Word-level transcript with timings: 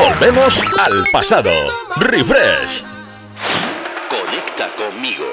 Volvemos 0.00 0.62
al 0.78 1.04
pasado. 1.12 1.52
Refresh. 1.96 2.82
Conecta 4.08 4.74
conmigo. 4.74 5.26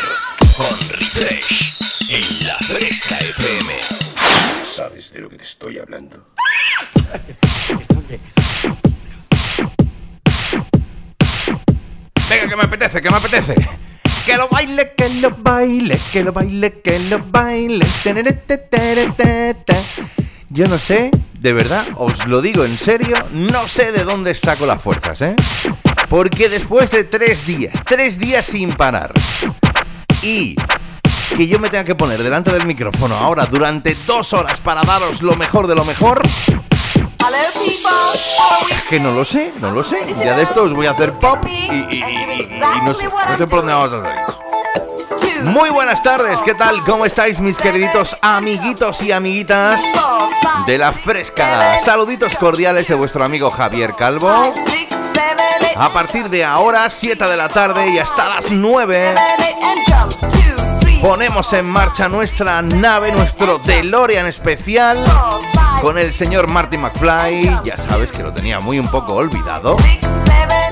con 0.55 0.79
Refresh 0.99 1.79
en 2.11 2.47
la 2.47 2.55
Fresca 2.59 3.17
FM. 3.17 3.73
¿Sabes 4.65 5.11
de 5.11 5.19
lo 5.19 5.27
que 5.27 5.35
te 5.35 5.43
estoy 5.43 5.79
hablando? 5.79 6.29
Venga, 12.29 12.47
que 12.47 12.55
me 12.55 12.63
apetece, 12.63 13.01
que 13.01 13.09
me 13.09 13.17
apetece. 13.17 13.55
Que 14.25 14.37
lo 14.37 14.47
baile, 14.49 14.93
que 14.97 15.09
lo 15.09 15.31
baile, 15.31 15.99
que 16.11 16.23
lo 16.23 16.33
baile, 16.33 16.81
que 16.81 16.99
lo 16.99 17.23
baile. 17.31 17.85
Yo 20.49 20.67
no 20.67 20.79
sé, 20.79 21.11
de 21.33 21.53
verdad, 21.53 21.87
os 21.95 22.25
lo 22.25 22.41
digo 22.41 22.65
en 22.65 22.77
serio, 22.77 23.17
no 23.31 23.67
sé 23.67 23.91
de 23.91 24.03
dónde 24.03 24.33
saco 24.33 24.65
las 24.65 24.81
fuerzas, 24.81 25.21
¿eh? 25.21 25.35
Porque 26.09 26.49
después 26.49 26.91
de 26.91 27.03
tres 27.03 27.45
días, 27.45 27.73
tres 27.85 28.17
días 28.17 28.45
sin 28.45 28.73
parar, 28.73 29.11
y 30.23 30.55
que 31.35 31.47
yo 31.47 31.59
me 31.59 31.69
tenga 31.69 31.83
que 31.83 31.95
poner 31.95 32.23
delante 32.23 32.51
del 32.51 32.65
micrófono 32.65 33.15
ahora 33.15 33.45
durante 33.45 33.95
dos 34.07 34.33
horas 34.33 34.59
para 34.61 34.83
daros 34.83 35.21
lo 35.21 35.35
mejor 35.35 35.67
de 35.67 35.75
lo 35.75 35.85
mejor, 35.85 36.21
es 38.69 38.83
que 38.89 38.99
no 38.99 39.11
lo 39.11 39.25
sé, 39.25 39.51
no 39.59 39.71
lo 39.71 39.83
sé. 39.83 40.05
Ya 40.23 40.35
de 40.35 40.43
esto 40.43 40.63
os 40.63 40.73
voy 40.73 40.87
a 40.87 40.91
hacer 40.91 41.13
pop 41.13 41.45
y, 41.47 42.03
no 42.83 42.93
sé 42.93 43.09
por 43.09 43.59
dónde 43.59 43.73
vamos 43.73 43.93
a 43.93 44.01
salir. 44.01 44.45
Muy 45.43 45.69
buenas 45.69 46.01
tardes, 46.01 46.39
¿qué 46.43 46.53
tal? 46.55 46.83
¿Cómo 46.83 47.05
estáis 47.05 47.39
mis 47.39 47.57
queriditos 47.59 48.17
amiguitos 48.21 49.01
y 49.03 49.11
amiguitas 49.11 49.83
de 50.65 50.77
la 50.77 50.91
fresca? 50.91 51.77
Saluditos 51.77 52.35
cordiales 52.35 52.87
de 52.87 52.95
vuestro 52.95 53.23
amigo 53.23 53.51
Javier 53.51 53.93
Calvo. 53.95 54.53
A 55.77 55.89
partir 55.89 56.29
de 56.29 56.43
ahora, 56.45 56.89
7 56.89 57.25
de 57.25 57.37
la 57.37 57.49
tarde 57.49 57.89
y 57.89 57.99
hasta 57.99 58.29
las 58.29 58.49
9, 58.49 59.15
ponemos 61.01 61.53
en 61.53 61.65
marcha 61.65 62.09
nuestra 62.09 62.61
nave, 62.61 63.11
nuestro 63.11 63.59
DeLorean 63.59 64.25
especial 64.25 64.97
con 65.81 65.97
el 65.97 66.13
señor 66.13 66.47
Marty 66.47 66.77
McFly. 66.77 67.61
Ya 67.63 67.77
sabes 67.77 68.11
que 68.11 68.23
lo 68.23 68.33
tenía 68.33 68.59
muy 68.59 68.79
un 68.79 68.87
poco 68.89 69.13
olvidado. 69.13 69.77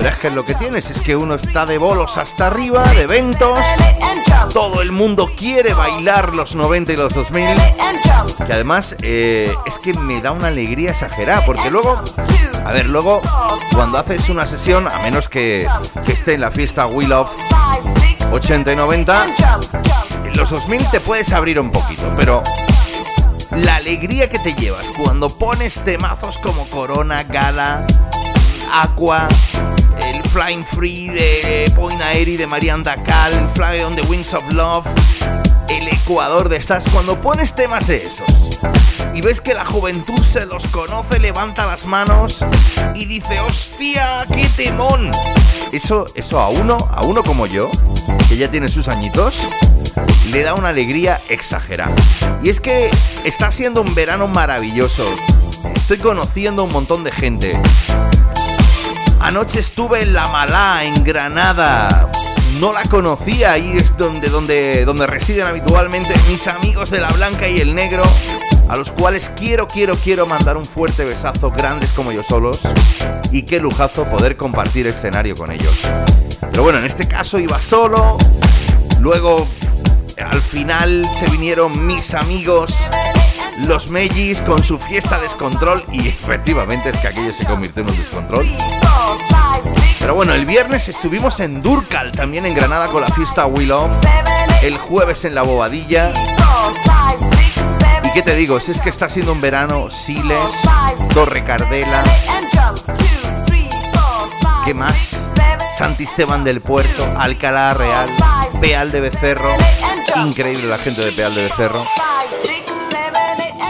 Pero 0.03 0.35
lo 0.35 0.45
que 0.45 0.55
tienes 0.55 0.89
es 0.89 0.99
que 1.01 1.15
uno 1.15 1.35
está 1.35 1.65
de 1.65 1.77
bolos 1.77 2.17
hasta 2.17 2.47
arriba, 2.47 2.83
de 2.93 3.01
eventos. 3.01 3.59
Todo 4.53 4.81
el 4.81 4.91
mundo 4.91 5.31
quiere 5.35 5.73
bailar 5.73 6.33
los 6.33 6.55
90 6.55 6.93
y 6.93 6.95
los 6.95 7.13
2000. 7.13 7.45
Que 8.45 8.53
además 8.53 8.97
eh, 9.01 9.53
es 9.65 9.79
que 9.79 9.93
me 9.93 10.21
da 10.21 10.31
una 10.31 10.47
alegría 10.47 10.91
exagerada. 10.91 11.45
Porque 11.45 11.69
luego, 11.71 12.01
a 12.65 12.71
ver, 12.71 12.87
luego 12.87 13.21
cuando 13.73 13.97
haces 13.97 14.29
una 14.29 14.45
sesión, 14.45 14.87
a 14.87 14.99
menos 14.99 15.27
que, 15.29 15.67
esté 16.07 16.33
en 16.33 16.41
la 16.41 16.51
fiesta 16.51 16.85
We 16.87 17.05
Love 17.05 17.31
80 18.31 18.73
y 18.73 18.75
90, 18.75 19.25
en 20.25 20.37
los 20.37 20.49
2000 20.49 20.89
te 20.91 20.99
puedes 20.99 21.31
abrir 21.31 21.59
un 21.59 21.71
poquito. 21.71 22.13
Pero 22.17 22.43
la 23.51 23.75
alegría 23.75 24.29
que 24.29 24.39
te 24.39 24.53
llevas 24.53 24.87
cuando 24.97 25.29
pones 25.29 25.81
temazos 25.83 26.37
como 26.37 26.69
Corona, 26.69 27.23
Gala, 27.23 27.85
Aqua, 28.73 29.27
Flying 30.33 30.63
Free 30.63 31.09
de 31.09 31.71
Point 31.75 32.01
Aeri 32.01 32.37
de 32.37 32.47
Marianne 32.47 32.81
Dacal, 32.81 33.31
Fly 33.51 33.83
on 33.83 33.95
the 33.95 34.01
Wings 34.09 34.33
of 34.33 34.51
Love, 34.51 34.87
el 35.69 35.87
Ecuador 35.87 36.49
de 36.49 36.57
Stars, 36.57 36.85
cuando 36.91 37.21
pones 37.21 37.53
temas 37.53 37.85
de 37.85 38.01
esos 38.01 38.59
y 39.13 39.21
ves 39.21 39.41
que 39.41 39.53
la 39.53 39.63
juventud 39.63 40.17
se 40.17 40.47
los 40.47 40.65
conoce, 40.67 41.19
levanta 41.19 41.67
las 41.67 41.85
manos 41.85 42.43
y 42.95 43.05
dice, 43.05 43.39
hostia, 43.41 44.25
qué 44.33 44.47
temón. 44.57 45.11
Eso, 45.71 46.07
eso 46.15 46.39
a 46.39 46.49
uno, 46.49 46.77
a 46.91 47.05
uno 47.05 47.21
como 47.21 47.45
yo, 47.45 47.69
que 48.27 48.35
ya 48.35 48.49
tiene 48.49 48.69
sus 48.69 48.87
añitos, 48.87 49.49
le 50.25 50.41
da 50.41 50.55
una 50.55 50.69
alegría 50.69 51.21
exagerada. 51.29 51.93
Y 52.41 52.49
es 52.49 52.59
que 52.59 52.89
está 53.23 53.51
siendo 53.51 53.83
un 53.83 53.93
verano 53.93 54.27
maravilloso. 54.27 55.05
Estoy 55.75 55.99
conociendo 55.99 56.63
un 56.63 56.71
montón 56.71 57.03
de 57.03 57.11
gente. 57.11 57.61
Anoche 59.23 59.61
estuve 59.61 60.01
en 60.01 60.11
La 60.11 60.27
Malá, 60.27 60.83
en 60.83 61.01
Granada. 61.01 62.11
No 62.59 62.73
la 62.73 62.83
conocía, 62.83 63.53
ahí 63.53 63.71
es 63.77 63.95
donde, 63.97 64.27
donde, 64.27 64.83
donde 64.83 65.07
residen 65.07 65.47
habitualmente 65.47 66.13
mis 66.27 66.45
amigos 66.49 66.89
de 66.89 66.99
la 66.99 67.09
Blanca 67.09 67.47
y 67.47 67.59
el 67.59 67.73
Negro, 67.73 68.03
a 68.67 68.75
los 68.75 68.91
cuales 68.91 69.31
quiero, 69.33 69.65
quiero, 69.69 69.95
quiero 69.95 70.25
mandar 70.25 70.57
un 70.57 70.65
fuerte 70.65 71.05
besazo, 71.05 71.51
grandes 71.51 71.93
como 71.93 72.11
yo 72.11 72.21
solos. 72.21 72.59
Y 73.31 73.43
qué 73.43 73.61
lujazo 73.61 74.03
poder 74.03 74.35
compartir 74.35 74.87
escenario 74.87 75.35
con 75.37 75.53
ellos. 75.53 75.79
Pero 76.51 76.63
bueno, 76.63 76.79
en 76.79 76.85
este 76.85 77.07
caso 77.07 77.39
iba 77.39 77.61
solo. 77.61 78.17
Luego, 78.99 79.47
al 80.17 80.41
final, 80.41 81.05
se 81.05 81.29
vinieron 81.29 81.87
mis 81.87 82.13
amigos, 82.13 82.75
los 83.59 83.89
Mellis, 83.89 84.41
con 84.41 84.63
su 84.63 84.79
fiesta 84.79 85.19
descontrol. 85.19 85.83
Y 85.91 86.09
efectivamente 86.09 86.89
es 86.89 86.97
que 86.97 87.07
aquello 87.07 87.31
se 87.31 87.45
convirtió 87.45 87.83
en 87.83 87.89
un 87.89 87.97
descontrol. 87.97 88.57
Pero 89.99 90.15
bueno, 90.15 90.33
el 90.33 90.45
viernes 90.45 90.89
estuvimos 90.89 91.39
en 91.39 91.61
Durcal, 91.61 92.11
también 92.11 92.45
en 92.45 92.53
Granada 92.53 92.87
con 92.87 93.01
la 93.01 93.07
fiesta 93.07 93.45
We 93.45 93.65
Love. 93.65 93.91
El 94.61 94.77
jueves 94.77 95.23
en 95.25 95.35
la 95.35 95.43
Bobadilla. 95.43 96.11
¿Y 98.03 98.11
qué 98.13 98.21
te 98.21 98.35
digo? 98.35 98.59
Si 98.59 98.71
es 98.71 98.81
que 98.81 98.89
está 98.89 99.09
siendo 99.09 99.31
un 99.31 99.41
verano, 99.41 99.89
Siles, 99.89 100.43
Torre 101.13 101.43
Cardela, 101.43 102.03
¿qué 104.65 104.73
más? 104.73 105.29
Santisteban 105.77 106.43
del 106.43 106.61
Puerto, 106.61 107.07
Alcalá 107.17 107.73
Real, 107.73 108.09
Peal 108.61 108.91
de 108.91 109.01
Becerro. 109.01 109.49
Increíble 110.17 110.67
la 110.67 110.77
gente 110.77 111.01
de 111.01 111.11
Peal 111.11 111.33
de 111.33 111.43
Becerro. 111.43 111.83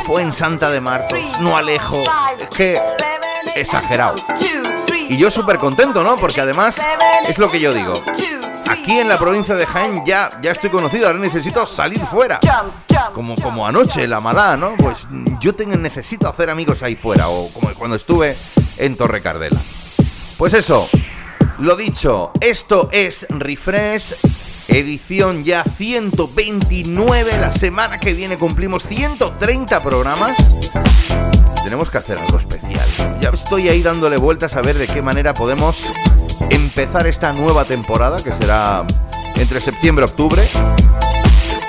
Fue 0.06 0.22
en 0.22 0.34
Santa 0.34 0.70
de 0.70 0.82
Marcos, 0.82 1.40
no 1.40 1.56
alejo. 1.56 2.04
Es 2.38 2.48
que 2.50 2.82
exagerado. 3.56 4.16
Y 4.92 5.18
yo 5.18 5.32
súper 5.32 5.58
contento, 5.58 6.04
¿no? 6.04 6.18
Porque 6.18 6.42
además 6.42 6.86
es 7.28 7.40
lo 7.40 7.50
que 7.50 7.62
yo 7.62 7.74
digo. 7.74 7.94
Aquí 8.70 9.00
en 9.00 9.08
la 9.08 9.18
provincia 9.18 9.56
de 9.56 9.66
Jaén 9.66 10.04
ya, 10.06 10.30
ya 10.42 10.52
estoy 10.52 10.70
conocido, 10.70 11.08
ahora 11.08 11.20
necesito 11.20 11.66
salir 11.66 12.06
fuera. 12.06 12.42
Como, 13.14 13.36
como 13.38 13.66
anoche, 13.66 14.06
la 14.08 14.20
mala, 14.20 14.58
¿no? 14.58 14.76
Pues 14.76 15.08
yo 15.40 15.56
tengo, 15.56 15.78
necesito 15.78 16.28
hacer 16.28 16.50
amigos 16.50 16.84
ahí 16.84 16.96
fuera, 16.96 17.30
o 17.30 17.50
como 17.54 17.74
cuando 17.74 17.96
estuve 17.96 18.36
en 18.78 18.98
Torre 18.98 19.22
Cardela. 19.22 19.60
Pues 20.38 20.54
eso, 20.54 20.90
lo 21.60 21.78
dicho, 21.78 22.32
esto 22.42 22.90
es 22.92 23.26
Refresh, 23.30 24.16
edición 24.68 25.44
ya 25.44 25.64
129. 25.64 27.38
La 27.40 27.52
semana 27.52 28.00
que 28.00 28.14
viene 28.14 28.38
cumplimos 28.38 28.84
130 28.84 29.80
programas. 29.82 30.56
Tenemos 31.64 31.90
que 31.90 31.98
hacer 31.98 32.18
algo 32.18 32.38
especial. 32.38 32.88
Ya 33.22 33.30
estoy 33.30 33.70
ahí 33.70 33.82
dándole 33.82 34.18
vueltas 34.18 34.56
a 34.56 34.62
ver 34.62 34.78
de 34.78 34.88
qué 34.88 35.02
manera 35.02 35.34
podemos 35.34 35.84
empezar 36.50 37.08
esta 37.08 37.34
nueva 37.34 37.66
temporada 37.66 38.18
que 38.18 38.32
será 38.34 38.86
entre 39.36 39.62
septiembre 39.62 40.06
y 40.06 40.10
octubre. 40.10 40.50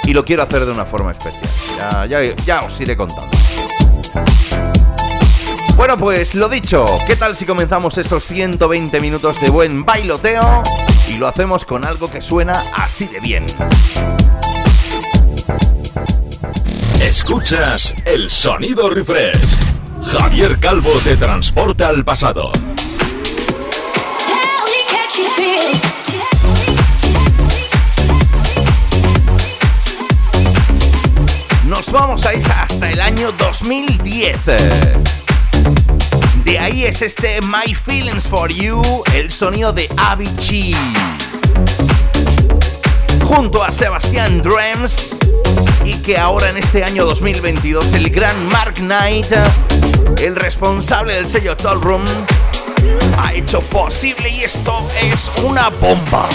Y 0.05 0.13
lo 0.13 0.25
quiero 0.25 0.43
hacer 0.43 0.65
de 0.65 0.73
una 0.73 0.85
forma 0.85 1.13
especial. 1.13 2.09
Ya, 2.09 2.23
ya 2.45 2.63
os 2.63 2.81
iré 2.81 2.97
contando. 2.97 3.31
Bueno, 5.77 5.99
pues 5.99 6.35
lo 6.35 6.49
dicho, 6.49 6.85
¿qué 7.07 7.17
tal 7.17 7.37
si 7.37 7.47
comenzamos 7.47 7.99
esos 7.99 8.25
120 8.25 9.01
minutos 9.01 9.41
de 9.41 9.51
buen 9.51 9.85
bailoteo 9.85 10.63
y 11.09 11.19
lo 11.19 11.27
hacemos 11.27 11.65
con 11.65 11.85
algo 11.85 12.11
que 12.11 12.21
suena 12.21 12.55
así 12.77 13.07
de 13.07 13.21
bien? 13.21 13.47
Escuchas 17.01 17.95
el 18.05 18.31
sonido 18.31 18.91
refresh. 18.91 19.39
Javier 20.05 20.59
Calvo 20.59 20.93
te 21.03 21.17
transporta 21.17 21.89
al 21.89 22.05
pasado. 22.05 22.53
Nos 31.67 31.91
vamos 31.91 32.25
a 32.27 32.35
ir 32.35 32.45
hasta 32.51 32.91
el 32.91 33.01
año 33.01 33.33
2010. 33.39 34.41
De 36.45 36.59
ahí 36.59 36.85
es 36.85 37.01
este 37.01 37.41
My 37.41 37.75
Feelings 37.75 38.29
for 38.29 38.51
You, 38.53 38.83
el 39.15 39.31
sonido 39.31 39.73
de 39.73 39.89
Avicii. 39.97 40.77
Junto 43.23 43.65
a 43.65 43.73
Sebastián 43.73 44.43
Drums 44.43 45.17
y 45.85 45.95
que 46.03 46.19
ahora 46.19 46.51
en 46.51 46.59
este 46.59 46.85
año 46.85 47.07
2022 47.07 47.95
el 47.95 48.11
gran 48.11 48.49
Mark 48.49 48.75
Knight, 48.75 49.33
el 50.21 50.37
responsable 50.37 51.15
del 51.15 51.27
sello 51.27 51.57
Tall 51.57 51.81
Room, 51.81 52.05
ha 53.19 53.33
hecho 53.33 53.63
posible 53.63 54.29
y 54.29 54.43
esto 54.43 54.87
es 55.03 55.31
una 55.43 55.71
bomba. 55.71 56.29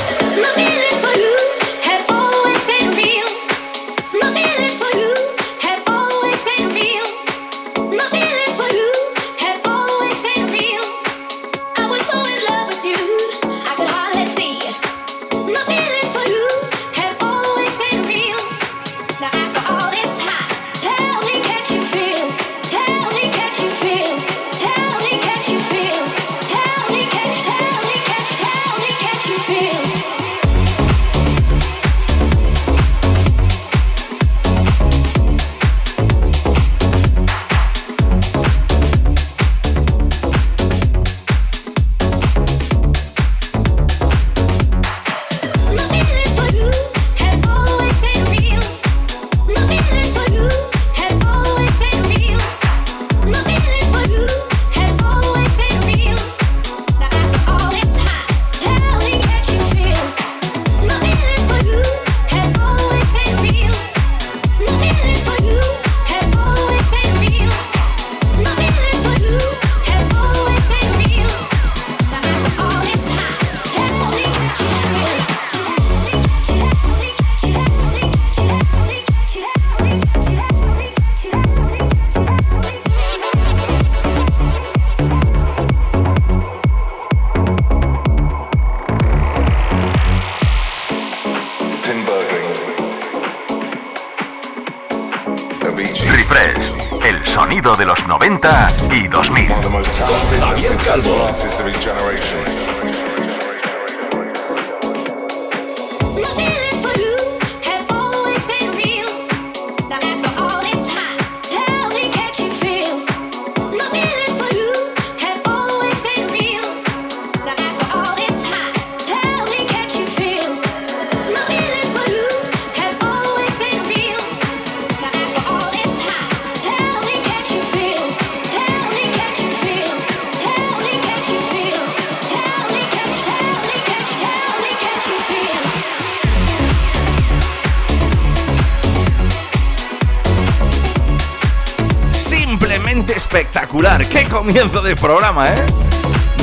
Comienzo 144.49 144.81
de 144.81 144.95
programa, 144.95 145.47
eh! 145.47 145.63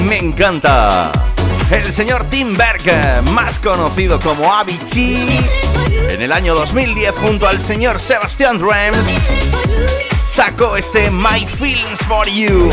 Me 0.04 0.16
encanta. 0.16 1.10
El 1.72 1.92
señor 1.92 2.24
Tim 2.30 2.56
Berg, 2.56 3.24
más 3.32 3.58
conocido 3.58 4.20
como 4.20 4.54
Avicii, 4.54 5.40
en 6.10 6.22
el 6.22 6.30
año 6.30 6.54
2010 6.54 7.12
junto 7.16 7.48
al 7.48 7.60
señor 7.60 7.98
Sebastian 7.98 8.60
Rams, 8.60 9.32
sacó 10.24 10.76
este 10.76 11.10
My 11.10 11.44
Feelings 11.48 11.98
for 12.06 12.28
You. 12.28 12.70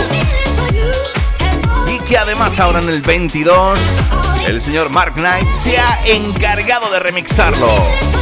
Y 1.88 1.98
que 2.02 2.16
además 2.16 2.60
ahora 2.60 2.80
en 2.82 2.90
el 2.90 3.02
22, 3.02 3.80
el 4.46 4.62
señor 4.62 4.92
Mark 4.92 5.16
Knight 5.16 5.52
se 5.58 5.80
ha 5.80 6.00
encargado 6.06 6.92
de 6.92 7.00
remixarlo. 7.00 8.13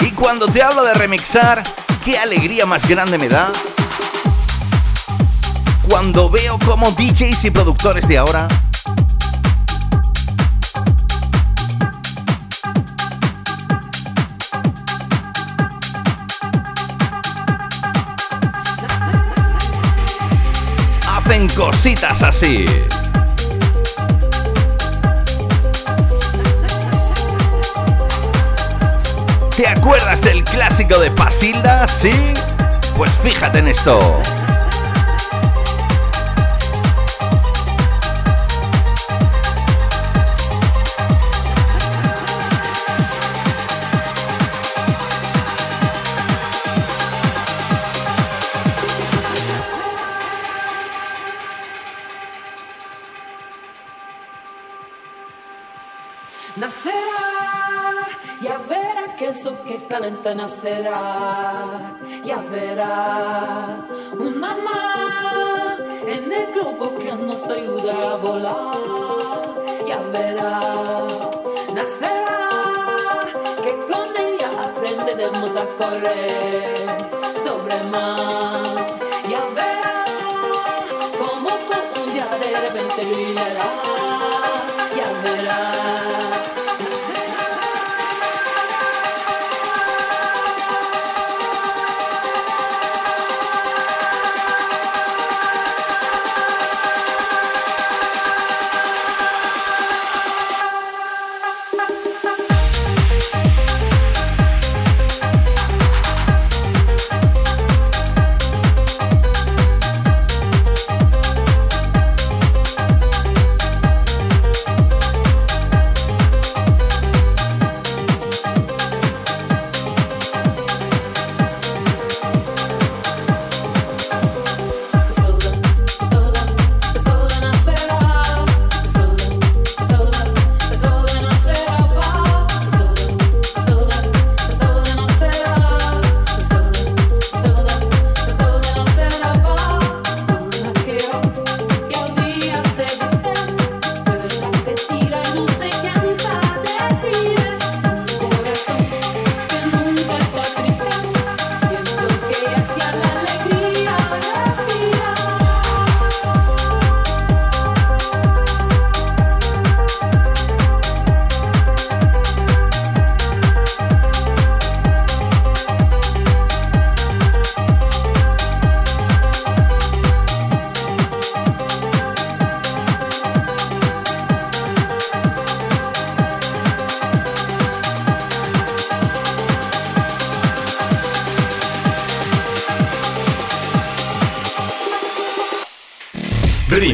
Y 0.00 0.10
cuando 0.12 0.46
te 0.48 0.62
hablo 0.62 0.84
de 0.84 0.94
remixar, 0.94 1.62
qué 2.04 2.18
alegría 2.18 2.66
más 2.66 2.86
grande 2.86 3.16
me 3.16 3.28
da 3.28 3.50
cuando 5.88 6.28
veo 6.28 6.58
como 6.58 6.90
DJs 6.90 7.46
y 7.46 7.50
productores 7.50 8.06
de 8.06 8.18
ahora 8.18 8.46
cositas 21.58 22.22
así. 22.22 22.66
¿Te 29.56 29.66
acuerdas 29.66 30.22
del 30.22 30.44
clásico 30.44 31.00
de 31.00 31.10
Pasilda? 31.10 31.88
¿Sí? 31.88 32.12
Pues 32.96 33.18
fíjate 33.18 33.58
en 33.58 33.66
esto. 33.66 34.22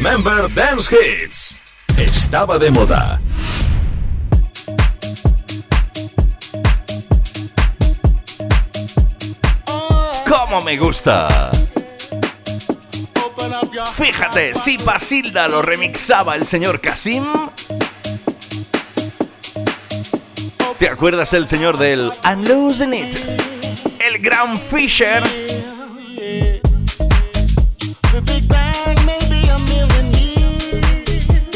Remember 0.05 0.53
Dance 0.53 0.95
Hits. 0.95 1.59
Estaba 1.97 2.59
de 2.59 2.71
moda. 2.71 3.19
¡Cómo 10.29 10.61
me 10.61 10.77
gusta! 10.77 11.51
Fíjate, 13.95 14.55
si 14.55 14.77
Basilda 14.77 15.49
lo 15.49 15.63
remixaba 15.63 16.37
el 16.37 16.45
señor 16.45 16.83
Kasim. 16.83 17.25
¿Te 20.77 20.91
acuerdas 20.91 21.33
el 21.33 21.47
señor 21.47 21.79
del 21.79 22.13
I'm 22.25 22.45
Losing 22.45 22.93
It? 22.93 23.17
El 24.01 24.19
gran 24.19 24.59
Fisher 24.59 25.44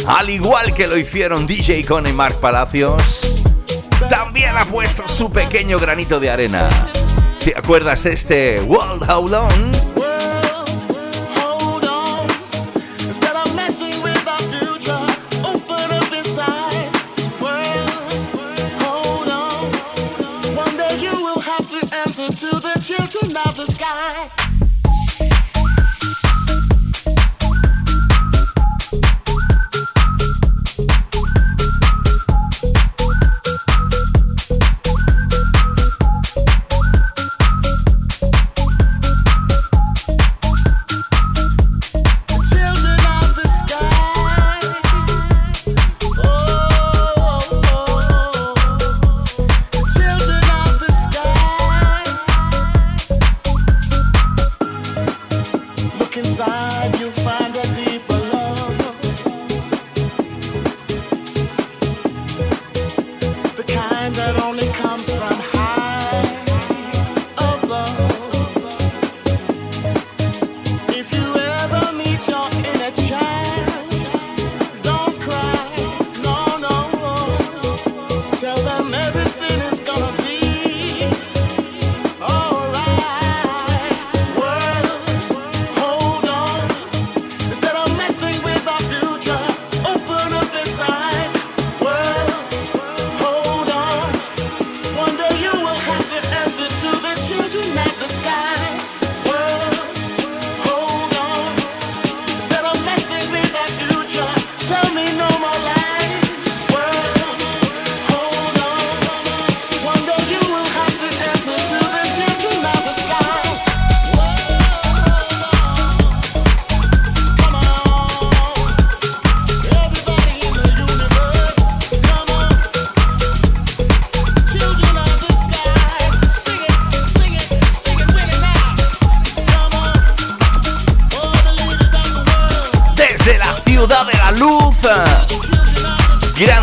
al 0.08 0.30
igual 0.30 0.72
que 0.72 0.86
lo 0.86 0.96
hicieron 0.96 1.46
DJ 1.46 1.84
Con 1.84 2.06
y 2.06 2.12
Mark 2.12 2.40
Palacios, 2.40 3.44
también 4.08 4.56
ha 4.56 4.64
puesto 4.64 5.06
su 5.06 5.30
pequeño 5.30 5.78
granito 5.78 6.18
de 6.18 6.30
arena. 6.30 6.68
¿Te 7.44 7.54
acuerdas 7.56 8.04
de 8.04 8.12
este 8.14 8.60
World 8.60 9.08
How 9.08 9.28
Long? 9.28 9.87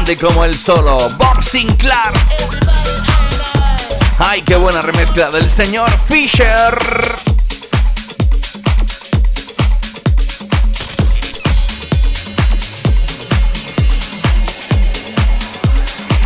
Grande 0.05 0.17
como 0.17 0.45
el 0.45 0.55
solo, 0.55 0.97
Bob 1.17 1.43
Sinclair. 1.43 2.13
¡Ay, 4.19 4.41
qué 4.43 4.55
buena 4.55 4.81
remezcla 4.81 5.31
del 5.31 5.49
señor 5.49 5.89
Fisher! 6.07 6.77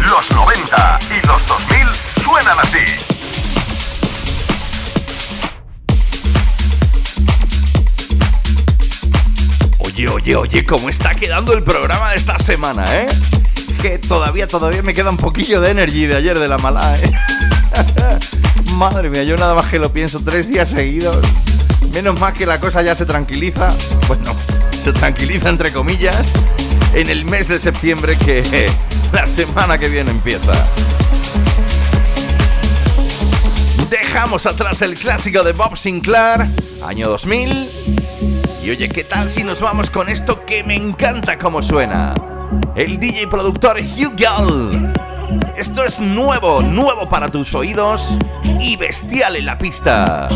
Los 0.01 0.31
90 0.31 1.00
y 1.09 1.27
los 1.27 1.48
2000 1.48 1.88
suenan 2.24 2.59
así. 2.59 2.79
Oye, 9.79 10.09
oye, 10.09 10.36
oye, 10.36 10.65
¿cómo 10.65 10.89
está 10.89 11.15
quedando 11.15 11.53
el 11.53 11.63
programa 11.63 12.09
de 12.09 12.17
esta 12.17 12.38
semana, 12.39 12.93
eh? 12.98 13.07
Que 13.81 13.98
todavía, 13.98 14.45
todavía 14.45 14.83
me 14.83 14.93
queda 14.93 15.09
un 15.09 15.17
poquillo 15.17 15.62
de 15.62 15.71
energy 15.71 16.05
de 16.05 16.15
ayer 16.15 16.38
de 16.38 16.48
la 16.50 16.57
mala, 16.57 16.98
eh. 17.00 17.12
Madre 18.74 19.09
mía, 19.09 19.24
yo 19.24 19.38
nada 19.38 19.55
más 19.55 19.67
que 19.67 19.79
lo 19.79 19.93
pienso 19.93 20.19
tres 20.19 20.50
días 20.50 20.69
seguidos. 20.69 21.25
Menos 21.93 22.19
mal 22.19 22.33
que 22.33 22.45
la 22.45 22.59
cosa 22.59 22.81
ya 22.81 22.93
se 22.93 23.05
tranquiliza. 23.05 23.74
Bueno, 24.07 24.36
se 24.83 24.91
tranquiliza 24.91 25.50
entre 25.50 25.71
comillas 25.71 26.43
en 26.93 27.09
el 27.09 27.24
mes 27.24 27.48
de 27.48 27.59
septiembre 27.59 28.17
que 28.17 28.69
la 29.13 29.27
semana 29.27 29.77
que 29.77 29.88
viene 29.88 30.12
empieza. 30.12 30.53
Dejamos 33.89 34.45
atrás 34.45 34.81
el 34.81 34.95
clásico 34.95 35.43
de 35.43 35.53
Bob 35.53 35.77
Sinclair, 35.77 36.45
año 36.86 37.09
2000. 37.09 37.69
Y 38.62 38.69
oye, 38.71 38.89
¿qué 38.89 39.05
tal 39.05 39.29
si 39.29 39.43
nos 39.43 39.62
vamos 39.62 39.89
con 39.89 40.09
esto 40.09 40.45
que 40.45 40.63
me 40.63 40.75
encanta 40.75 41.39
como 41.39 41.62
suena? 41.62 42.13
El 42.79 42.98
DJ 42.98 43.27
productor 43.27 43.77
Gall. 44.15 44.93
Esto 45.57 45.83
es 45.83 46.00
nuevo, 46.00 46.62
nuevo 46.62 47.09
para 47.09 47.29
tus 47.29 47.53
oídos 47.53 48.17
y 48.62 48.77
bestial 48.77 49.36
en 49.36 49.48
la 49.48 49.57
pista. 49.57 50.29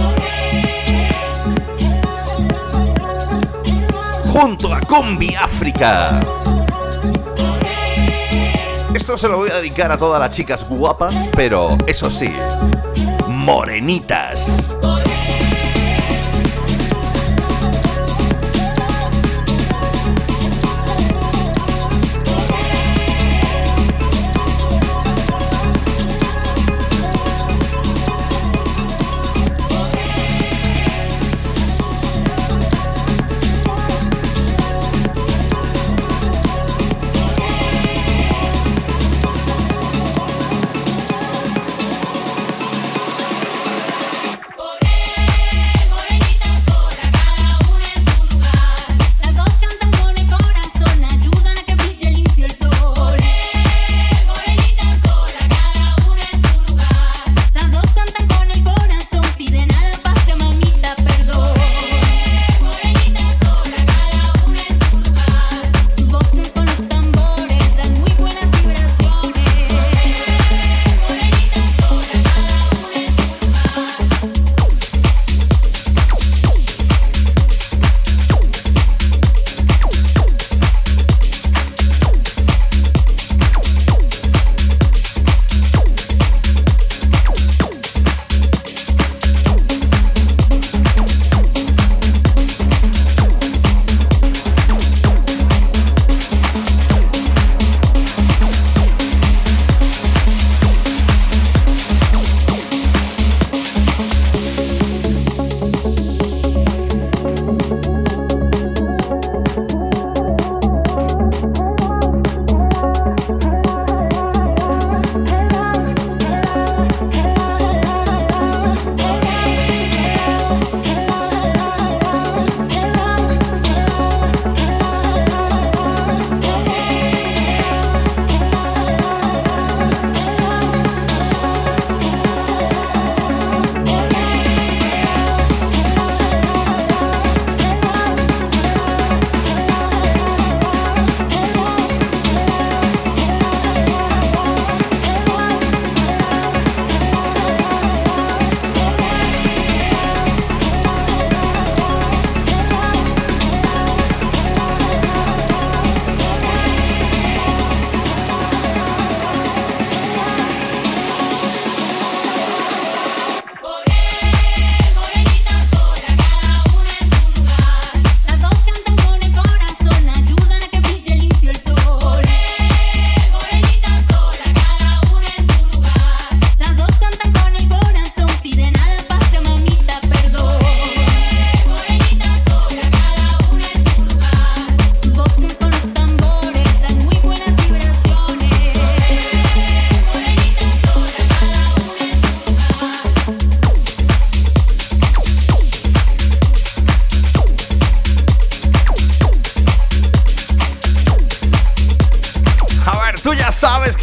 Junto 4.26 4.74
a 4.74 4.82
Combi 4.82 5.34
África. 5.36 6.20
Esto 8.94 9.18
se 9.18 9.30
lo 9.30 9.38
voy 9.38 9.50
a 9.50 9.56
dedicar 9.56 9.94
a 9.94 9.98
todas 9.98 10.20
las 10.20 10.36
chicas 10.36 10.68
guapas, 10.68 11.30
pero 11.38 11.78
eso 11.88 12.12
sí, 12.12 12.30
morenitas. 13.30 14.76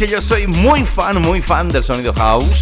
Que 0.01 0.07
yo 0.07 0.19
soy 0.19 0.47
muy 0.47 0.83
fan, 0.83 1.21
muy 1.21 1.43
fan 1.43 1.69
del 1.69 1.83
sonido 1.83 2.11
house. 2.13 2.61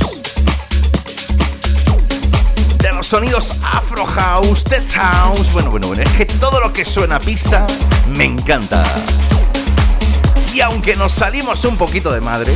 De 2.80 2.92
los 2.92 3.08
sonidos 3.08 3.54
afro 3.64 4.06
house, 4.06 4.66
tech 4.66 4.86
house. 4.96 5.50
Bueno, 5.54 5.72
bueno, 5.72 5.88
bueno. 5.88 6.04
Es 6.04 6.12
que 6.18 6.26
todo 6.26 6.60
lo 6.60 6.74
que 6.74 6.84
suena 6.84 7.16
a 7.16 7.20
pista 7.22 7.66
me 8.10 8.26
encanta. 8.26 8.84
Y 10.54 10.60
aunque 10.60 10.98
nos 10.98 11.14
salimos 11.14 11.64
un 11.64 11.78
poquito 11.78 12.12
de 12.12 12.20
madre 12.20 12.52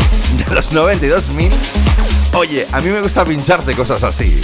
de 0.50 0.54
los 0.54 0.74
92.000, 0.74 1.54
oye, 2.34 2.68
a 2.70 2.82
mí 2.82 2.90
me 2.90 3.02
gusta 3.02 3.24
pincharte 3.24 3.76
cosas 3.76 4.04
así. 4.04 4.42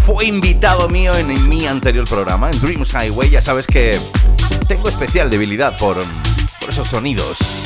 Fue 0.00 0.24
invitado 0.24 0.88
mío 0.88 1.14
en 1.14 1.48
mi 1.48 1.66
anterior 1.66 2.08
programa, 2.08 2.50
en 2.50 2.58
Dreams 2.58 2.92
Highway. 2.94 3.28
Ya 3.28 3.42
sabes 3.42 3.66
que 3.66 4.00
tengo 4.66 4.88
especial 4.88 5.28
debilidad 5.28 5.76
por, 5.76 6.02
por 6.60 6.70
esos 6.70 6.88
sonidos. 6.88 7.58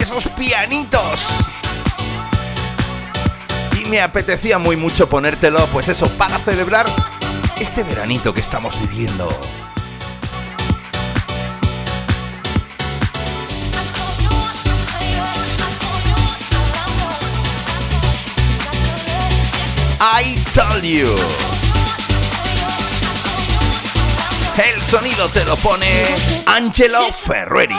Esos 0.00 0.28
pianitos. 0.28 1.46
Y 3.78 3.84
me 3.90 4.00
apetecía 4.00 4.58
muy 4.58 4.76
mucho 4.76 5.10
ponértelo, 5.10 5.66
pues 5.66 5.88
eso, 5.88 6.08
para 6.16 6.38
celebrar 6.38 6.86
este 7.60 7.82
veranito 7.82 8.32
que 8.32 8.40
estamos 8.40 8.80
viviendo. 8.80 9.28
I 20.04 20.34
told 20.52 20.82
you. 20.82 21.14
El 24.58 24.82
sonido 24.82 25.28
te 25.28 25.44
lo 25.44 25.56
pone 25.56 25.92
Angelo 26.44 27.12
Ferreri. 27.12 27.76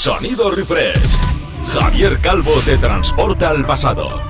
Sonido 0.00 0.50
refresh. 0.50 0.98
Javier 1.74 2.18
Calvo 2.22 2.54
te 2.64 2.78
transporta 2.78 3.50
al 3.50 3.66
pasado. 3.66 4.29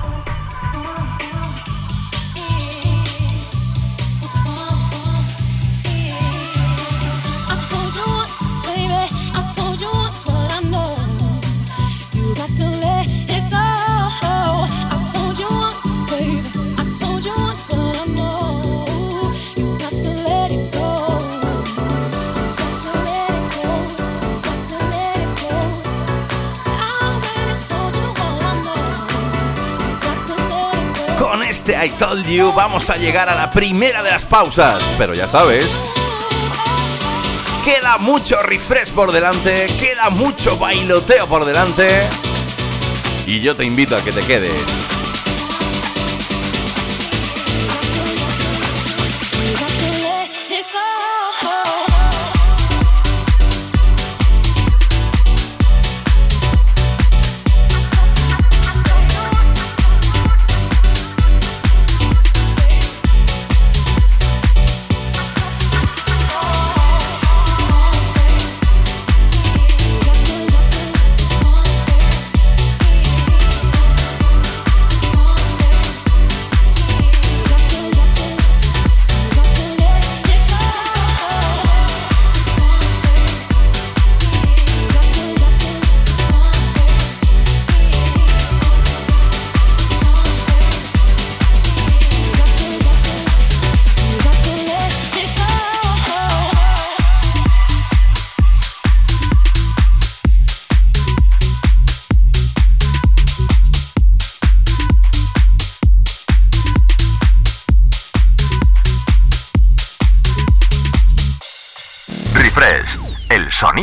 Told 32.01 32.27
You 32.27 32.51
vamos 32.55 32.89
a 32.89 32.97
llegar 32.97 33.29
a 33.29 33.35
la 33.35 33.51
primera 33.51 34.03
de 34.03 34.11
las 34.11 34.25
pausas, 34.25 34.91
pero 34.97 35.13
ya 35.13 35.29
sabes, 35.29 35.87
queda 37.63 37.99
mucho 37.99 38.41
refresh 38.41 38.91
por 38.93 39.13
delante, 39.13 39.67
queda 39.79 40.09
mucho 40.09 40.57
bailoteo 40.57 41.27
por 41.27 41.45
delante 41.45 41.87
y 43.27 43.41
yo 43.41 43.55
te 43.55 43.67
invito 43.67 43.97
a 43.97 44.03
que 44.03 44.13
te 44.13 44.23
quedes. 44.23 45.00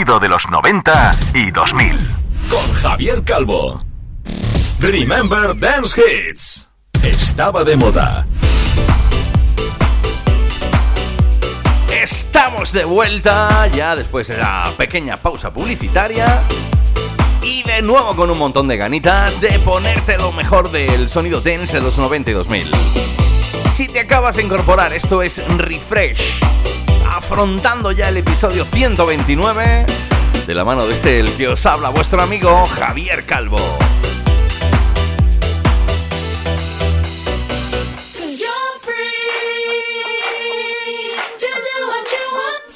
De 0.07 0.29
los 0.29 0.49
90 0.49 1.19
y 1.33 1.51
2000. 1.51 1.91
Con 2.49 2.73
Javier 2.75 3.23
Calvo. 3.25 3.83
Remember 4.79 5.59
Dance 5.59 6.01
Hits. 6.01 6.69
Estaba 7.03 7.65
de 7.65 7.75
moda. 7.75 8.25
Estamos 11.91 12.71
de 12.71 12.85
vuelta 12.85 13.67
ya 13.67 13.97
después 13.97 14.29
de 14.29 14.37
la 14.37 14.71
pequeña 14.77 15.17
pausa 15.17 15.51
publicitaria. 15.51 16.41
Y 17.43 17.63
de 17.63 17.81
nuevo 17.81 18.15
con 18.15 18.31
un 18.31 18.39
montón 18.39 18.69
de 18.69 18.77
ganitas 18.77 19.41
de 19.41 19.59
ponerte 19.59 20.17
lo 20.17 20.31
mejor 20.31 20.71
del 20.71 21.09
sonido 21.09 21.41
dance 21.41 21.75
de 21.75 21.81
los 21.81 21.97
90 21.97 22.31
y 22.31 22.33
2000. 22.33 22.71
Si 23.71 23.89
te 23.89 23.99
acabas 23.99 24.37
de 24.37 24.43
incorporar, 24.43 24.93
esto 24.93 25.21
es 25.21 25.45
Refresh 25.57 26.39
afrontando 27.29 27.91
ya 27.91 28.07
el 28.07 28.15
episodio 28.15 28.63
129 28.63 29.85
de 30.47 30.55
la 30.55 30.63
mano 30.63 30.87
de 30.87 30.93
este 30.93 31.19
el 31.19 31.29
que 31.33 31.49
os 31.49 31.65
habla 31.65 31.89
vuestro 31.89 32.21
amigo 32.21 32.65
Javier 32.67 33.25
Calvo. 33.25 33.57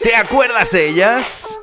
¿Te 0.03 0.15
acuerdas 0.17 0.69
de 0.71 0.89
ellas? 0.89 1.57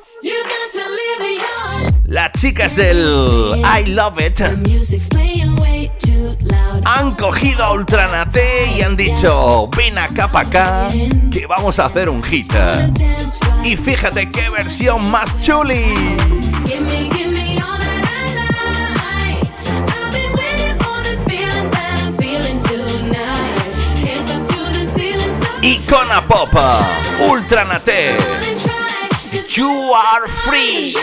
Las 2.05 2.31
chicas 2.31 2.75
del 2.75 3.63
I 3.77 3.85
Love 3.89 4.19
It 4.19 4.41
han 6.85 7.15
cogido 7.15 7.63
a 7.63 7.73
Ultranate 7.73 8.67
y 8.75 8.81
han 8.81 8.95
dicho, 8.95 9.67
ven 9.75 9.97
acá 9.97 10.31
para 10.31 10.47
acá, 10.47 10.87
que 11.31 11.45
vamos 11.47 11.79
a 11.79 11.85
hacer 11.85 12.09
un 12.09 12.23
hit. 12.23 12.53
Y 13.63 13.75
fíjate 13.75 14.29
qué 14.29 14.49
versión 14.49 15.09
más 15.09 15.41
chuli. 15.43 15.83
Icona 25.61 26.21
Pop, 26.25 26.49
Ultranate. 27.29 28.15
You 29.49 29.93
are 29.93 30.27
free. 30.27 30.95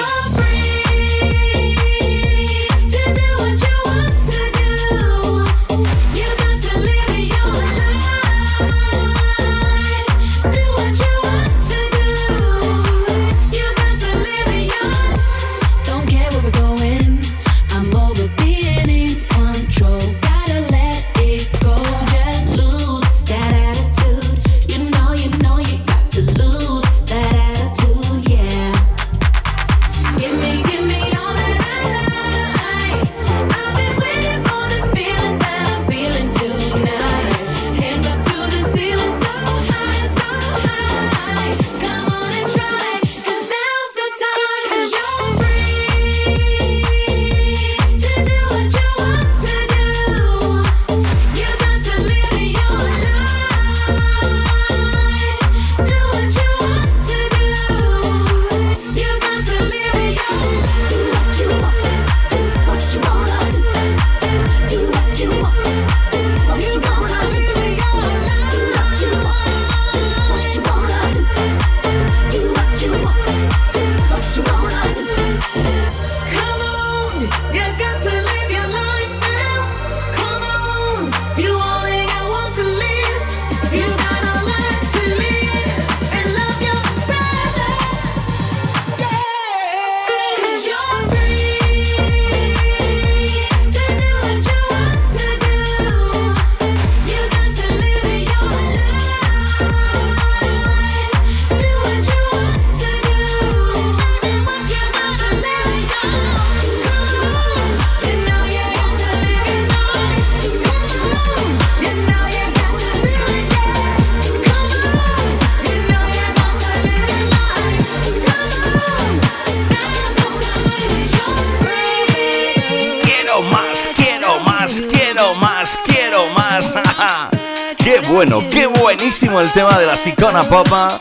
Sicona 130.07 130.45
Popa 130.45 131.01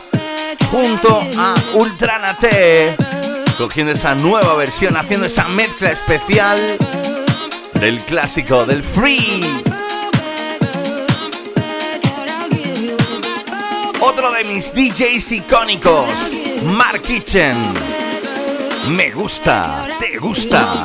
junto 0.68 1.22
a 1.38 1.54
Ultranate, 1.74 2.96
cogiendo 3.56 3.92
esa 3.92 4.16
nueva 4.16 4.54
versión, 4.56 4.96
haciendo 4.96 5.26
esa 5.26 5.44
mezcla 5.46 5.90
especial 5.90 6.58
del 7.74 8.00
clásico 8.00 8.66
del 8.66 8.82
Free. 8.82 9.62
Otro 14.00 14.32
de 14.32 14.42
mis 14.42 14.74
DJs 14.74 15.30
icónicos, 15.30 16.40
Mark 16.64 17.02
Kitchen. 17.02 17.56
Me 18.88 19.12
gusta, 19.12 19.86
te 20.00 20.18
gusta. 20.18 20.82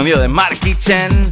Sonido 0.00 0.18
de 0.18 0.28
Mark 0.28 0.58
Kitchen, 0.60 1.30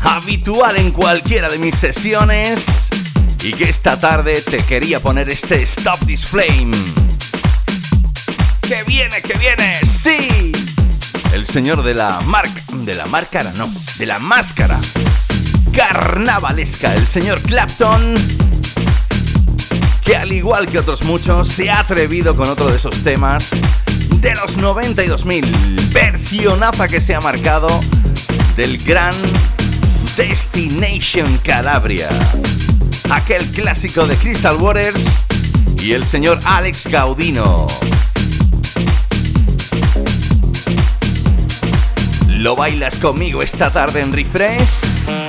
habitual 0.00 0.76
en 0.78 0.90
cualquiera 0.90 1.48
de 1.48 1.58
mis 1.58 1.76
sesiones 1.76 2.88
y 3.40 3.52
que 3.52 3.68
esta 3.68 4.00
tarde 4.00 4.42
te 4.42 4.56
quería 4.56 4.98
poner 4.98 5.28
este 5.28 5.62
Stop 5.62 6.04
This 6.06 6.26
Flame. 6.26 6.72
¡Que 8.62 8.82
viene, 8.82 9.22
que 9.22 9.38
viene! 9.38 9.78
¡Sí! 9.86 10.50
El 11.32 11.46
señor 11.46 11.84
de 11.84 11.94
la 11.94 12.18
marca, 12.22 12.60
de 12.72 12.94
la 12.94 13.06
máscara, 13.06 13.52
no, 13.52 13.72
de 13.98 14.06
la 14.06 14.18
máscara 14.18 14.80
carnavalesca, 15.72 16.94
el 16.94 17.06
señor 17.06 17.40
Clapton, 17.42 18.12
que 20.04 20.16
al 20.16 20.32
igual 20.32 20.66
que 20.66 20.80
otros 20.80 21.04
muchos 21.04 21.46
se 21.46 21.70
ha 21.70 21.78
atrevido 21.78 22.34
con 22.34 22.48
otro 22.48 22.68
de 22.68 22.78
esos 22.78 23.04
temas 23.04 23.52
de 24.24 24.34
los 24.36 24.56
92.000, 24.56 25.92
versionaza 25.92 26.88
que 26.88 27.02
se 27.02 27.14
ha 27.14 27.20
marcado 27.20 27.68
del 28.56 28.82
gran 28.82 29.14
Destination 30.16 31.38
Calabria, 31.44 32.08
aquel 33.10 33.44
clásico 33.48 34.06
de 34.06 34.16
Crystal 34.16 34.56
Waters 34.56 35.26
y 35.82 35.92
el 35.92 36.06
señor 36.06 36.40
Alex 36.46 36.86
Gaudino. 36.86 37.66
¿Lo 42.28 42.56
bailas 42.56 42.96
conmigo 42.96 43.42
esta 43.42 43.70
tarde 43.70 44.00
en 44.00 44.14
Refresh? 44.14 45.23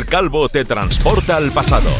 Calvo 0.00 0.48
te 0.48 0.64
transporta 0.64 1.36
al 1.36 1.52
pasado. 1.52 1.90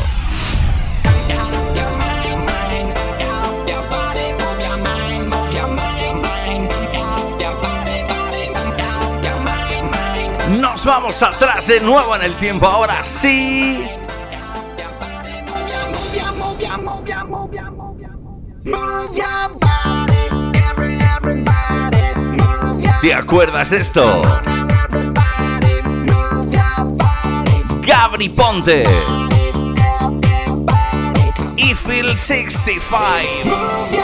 Nos 10.58 10.84
vamos 10.86 11.22
atrás 11.22 11.66
de 11.66 11.80
nuevo 11.80 12.16
en 12.16 12.22
el 12.22 12.36
tiempo, 12.36 12.66
ahora 12.66 13.02
sí. 13.02 13.84
¿Te 23.02 23.14
acuerdas 23.14 23.70
de 23.70 23.80
esto? 23.80 24.22
Gabri 28.12 28.28
Ponte. 28.28 28.84
Eiffel 31.56 32.14
65. 32.14 34.01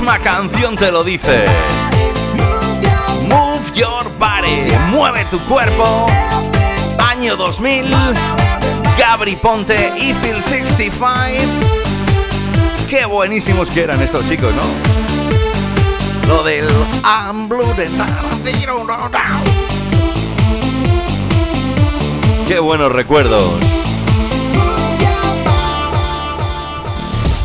Misma 0.00 0.18
canción 0.18 0.76
te 0.76 0.90
lo 0.90 1.04
dice. 1.04 1.44
Move 3.28 3.70
your 3.74 4.10
body, 4.18 4.72
mueve 4.90 5.26
tu 5.26 5.38
cuerpo. 5.40 6.06
Año 6.98 7.36
2000, 7.36 7.84
Gabri 8.96 9.36
Ponte 9.36 9.92
Phil 9.98 10.42
65. 10.42 11.04
Qué 12.88 13.04
buenísimos 13.04 13.68
que 13.68 13.82
eran 13.82 14.00
estos 14.00 14.26
chicos, 14.26 14.54
¿no? 14.54 16.34
Lo 16.34 16.44
del 16.44 16.66
I'm 17.04 17.46
blue 17.46 17.74
Qué 22.48 22.58
buenos 22.58 22.90
recuerdos. 22.90 23.84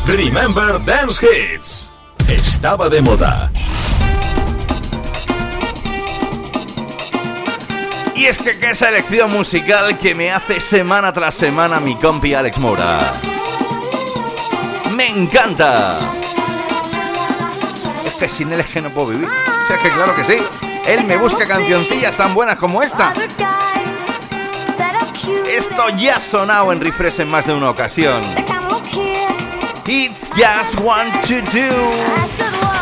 Remember 0.08 0.80
Dance 0.86 1.26
Hits. 1.26 1.75
Estaba 2.66 2.90
de 2.90 3.00
moda. 3.00 3.52
Y 8.16 8.26
es 8.26 8.40
que 8.40 8.58
qué 8.58 8.74
selección 8.74 9.32
musical 9.32 9.96
que 10.00 10.16
me 10.16 10.32
hace 10.32 10.60
semana 10.60 11.14
tras 11.14 11.36
semana 11.36 11.80
mi 11.80 11.96
compi 11.96 12.34
Alex 12.34 12.58
Mora. 12.58 12.98
Me 14.96 15.10
encanta. 15.10 16.00
Es 18.04 18.14
que 18.14 18.28
sin 18.28 18.52
él 18.52 18.62
es 18.62 18.68
que 18.70 18.82
no 18.82 18.90
puedo 18.90 19.10
vivir. 19.10 19.30
Es 19.70 19.80
que 19.82 19.90
claro 19.92 20.16
que 20.16 20.24
sí. 20.24 20.44
Él 20.88 21.04
me 21.04 21.18
busca 21.18 21.46
cancioncillas 21.46 22.18
tan 22.18 22.34
buenas 22.34 22.56
como 22.56 22.82
esta. 22.82 23.14
Esto 25.48 25.90
ya 25.98 26.16
ha 26.16 26.20
sonado 26.20 26.72
en 26.72 26.82
refresh 26.82 27.20
en 27.20 27.30
más 27.30 27.46
de 27.46 27.54
una 27.54 27.70
ocasión. 27.70 28.24
It's 29.88 30.36
just 30.36 30.80
one 30.84 31.12
to 31.22 31.42
do. 31.52 32.75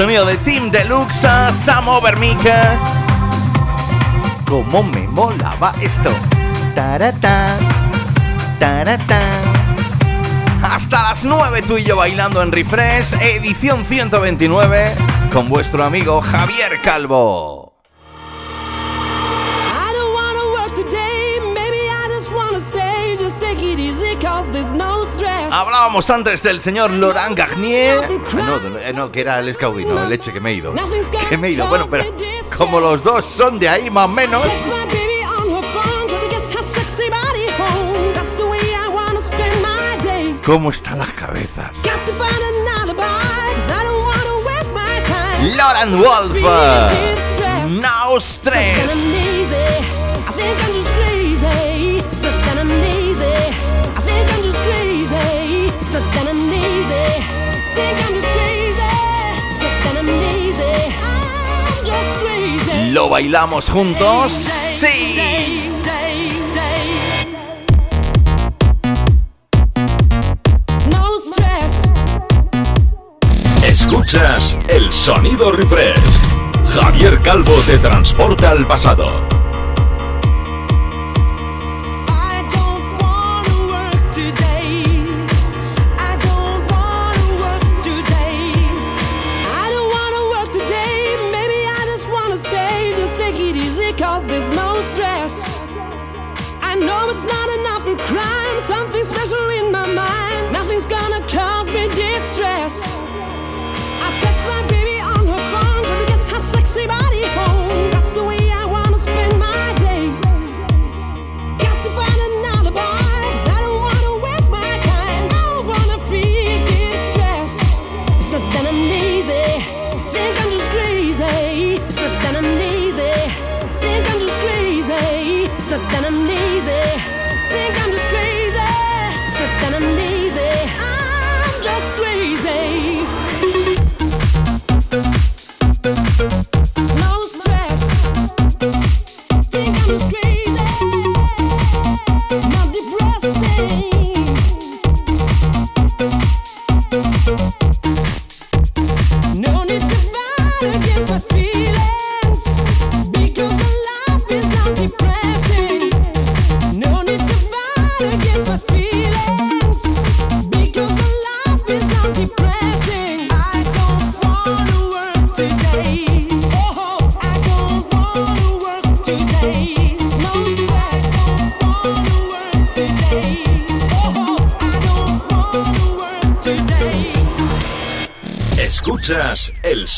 Sonido 0.00 0.24
de 0.24 0.38
Team 0.38 0.70
Deluxe, 0.70 1.28
Sam 1.52 1.86
Overmika. 1.88 2.78
¿Cómo 4.46 4.82
me 4.82 5.06
molaba 5.08 5.74
esto? 5.78 6.10
Tarata, 6.74 7.46
tarata. 8.58 9.20
Hasta 10.62 11.02
las 11.02 11.26
9 11.26 11.60
tú 11.68 11.76
y 11.76 11.84
yo 11.84 11.96
bailando 11.96 12.42
en 12.42 12.50
Refresh, 12.50 13.12
edición 13.20 13.84
129, 13.84 14.90
con 15.34 15.50
vuestro 15.50 15.84
amigo 15.84 16.22
Javier 16.22 16.80
Calvo. 16.82 17.59
Hablábamos 25.90 26.10
antes 26.10 26.44
del 26.44 26.60
señor 26.60 26.92
Laurent 26.92 27.36
Garnier. 27.36 28.08
No, 28.32 28.78
eh, 28.78 28.92
no, 28.94 29.10
que 29.10 29.22
era 29.22 29.40
el 29.40 29.52
Scouty, 29.52 29.84
no, 29.84 30.06
leche 30.06 30.32
que 30.32 30.38
me 30.38 30.50
he 30.50 30.54
ido. 30.54 30.72
Que 31.28 31.36
me 31.36 31.48
he 31.48 31.50
ido. 31.50 31.66
Bueno, 31.66 31.88
pero 31.90 32.04
como 32.56 32.78
los 32.78 33.02
dos 33.02 33.24
son 33.24 33.58
de 33.58 33.68
ahí 33.68 33.90
más 33.90 34.04
o 34.04 34.08
menos. 34.08 34.46
¿Cómo 40.46 40.70
están 40.70 41.00
las 41.00 41.10
cabezas? 41.10 41.82
Laurent 45.56 45.96
Wolf. 45.96 46.36
No 47.80 48.20
stress. 48.20 49.16
¿Lo 62.92 63.08
bailamos 63.08 63.70
juntos? 63.70 64.32
¡Sí! 64.32 65.60
Escuchas 73.62 74.58
el 74.66 74.92
sonido 74.92 75.52
refresh. 75.52 75.94
Javier 76.74 77.20
Calvo 77.22 77.54
te 77.64 77.78
transporta 77.78 78.50
al 78.50 78.66
pasado. 78.66 79.39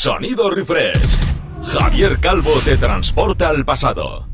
Sonido 0.03 0.49
refresh. 0.49 0.99
Javier 1.65 2.19
Calvo 2.19 2.51
te 2.65 2.75
transporta 2.75 3.47
al 3.47 3.63
pasado. 3.63 4.27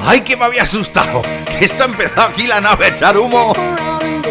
¡Ay, 0.00 0.20
que 0.20 0.36
me 0.36 0.44
había 0.44 0.62
asustado! 0.62 1.22
Que 1.58 1.64
esto 1.64 1.82
ha 1.82 1.86
empezado 1.86 2.28
aquí 2.28 2.46
la 2.46 2.60
nave 2.60 2.84
a 2.84 2.88
echar 2.90 3.18
humo. 3.18 3.52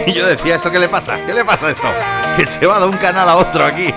Y 0.07 0.13
yo 0.13 0.25
decía, 0.25 0.55
¿esto 0.55 0.71
qué 0.71 0.79
le 0.79 0.87
pasa? 0.87 1.17
¿Qué 1.25 1.33
le 1.33 1.43
pasa 1.43 1.67
a 1.67 1.71
esto? 1.71 1.89
Que 2.37 2.45
se 2.45 2.65
va 2.65 2.79
de 2.79 2.85
un 2.85 2.95
canal 2.95 3.27
a 3.27 3.35
otro 3.35 3.65
aquí. 3.65 3.93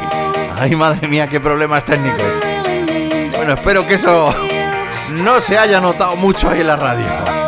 ¡Ay, 0.58 0.74
madre 0.74 1.06
mía, 1.06 1.28
qué 1.28 1.38
problemas 1.38 1.84
técnicos! 1.84 2.42
Bueno, 3.36 3.52
espero 3.52 3.86
que 3.86 3.94
eso 3.94 4.34
no 5.12 5.40
se 5.40 5.56
haya 5.56 5.80
notado 5.80 6.16
mucho 6.16 6.50
ahí 6.50 6.62
en 6.62 6.66
la 6.66 6.74
radio. 6.74 7.45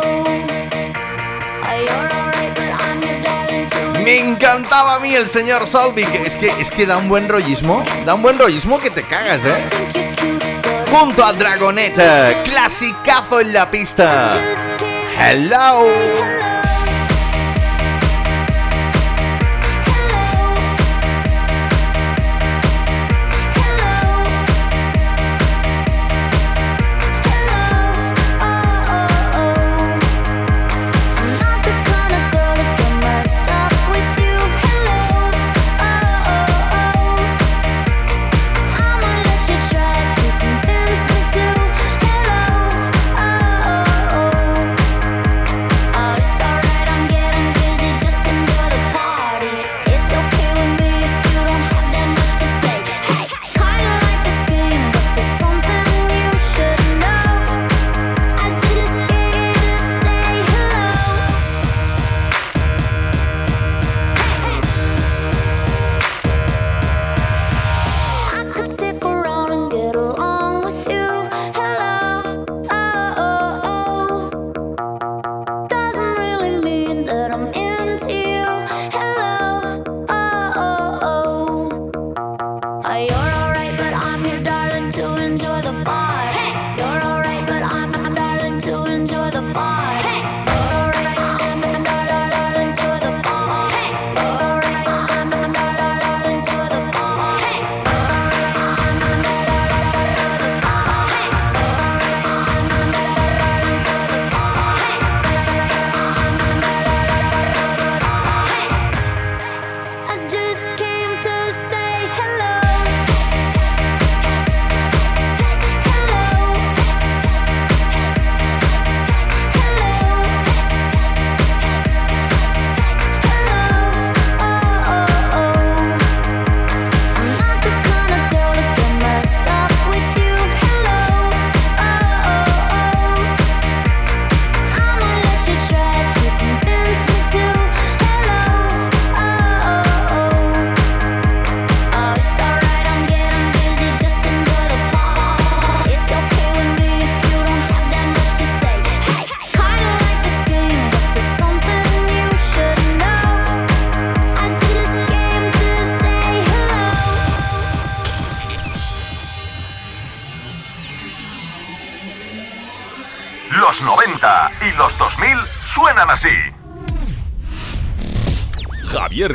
Me 4.09 4.17
encantaba 4.17 4.95
a 4.95 4.99
mí 4.99 5.13
el 5.13 5.27
señor 5.27 5.67
Solving. 5.67 6.09
Es 6.25 6.35
que, 6.35 6.47
es 6.59 6.71
que 6.71 6.87
da 6.87 6.97
un 6.97 7.07
buen 7.07 7.29
rollismo. 7.29 7.83
Da 8.07 8.15
un 8.15 8.23
buen 8.23 8.39
rollismo 8.39 8.79
que 8.79 8.89
te 8.89 9.03
cagas, 9.03 9.45
¿eh? 9.45 9.63
Junto 10.89 11.23
a 11.23 11.31
Dragoneta, 11.31 12.41
clasicazo 12.43 13.39
en 13.39 13.53
la 13.53 13.69
pista. 13.69 14.31
Hello. 15.15 16.38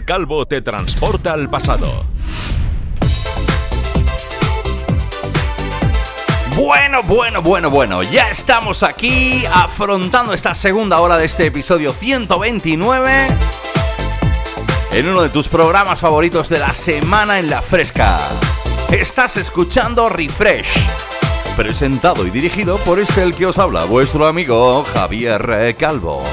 Calvo 0.03 0.47
te 0.47 0.63
transporta 0.63 1.33
al 1.33 1.49
pasado. 1.49 2.05
Bueno, 6.57 7.03
bueno, 7.03 7.43
bueno, 7.43 7.71
bueno, 7.71 8.03
ya 8.03 8.31
estamos 8.31 8.83
aquí 8.83 9.45
afrontando 9.53 10.33
esta 10.33 10.55
segunda 10.55 11.01
hora 11.01 11.17
de 11.17 11.25
este 11.25 11.47
episodio 11.47 11.93
129 11.93 13.29
en 14.93 15.09
uno 15.09 15.23
de 15.23 15.29
tus 15.29 15.49
programas 15.49 16.01
favoritos 16.01 16.49
de 16.49 16.61
la 16.61 16.73
semana 16.73 17.39
en 17.39 17.51
la 17.51 17.63
fresca. 17.63 18.19
Estás 18.91 19.37
escuchando 19.37 20.09
Refresh, 20.09 20.87
presentado 21.57 22.27
y 22.27 22.31
dirigido 22.31 22.79
por 22.79 22.99
este 22.99 23.23
el 23.23 23.35
que 23.35 23.47
os 23.47 23.59
habla, 23.59 23.85
vuestro 23.85 24.27
amigo 24.27 24.85
Javier 24.85 25.75
Calvo. 25.77 26.25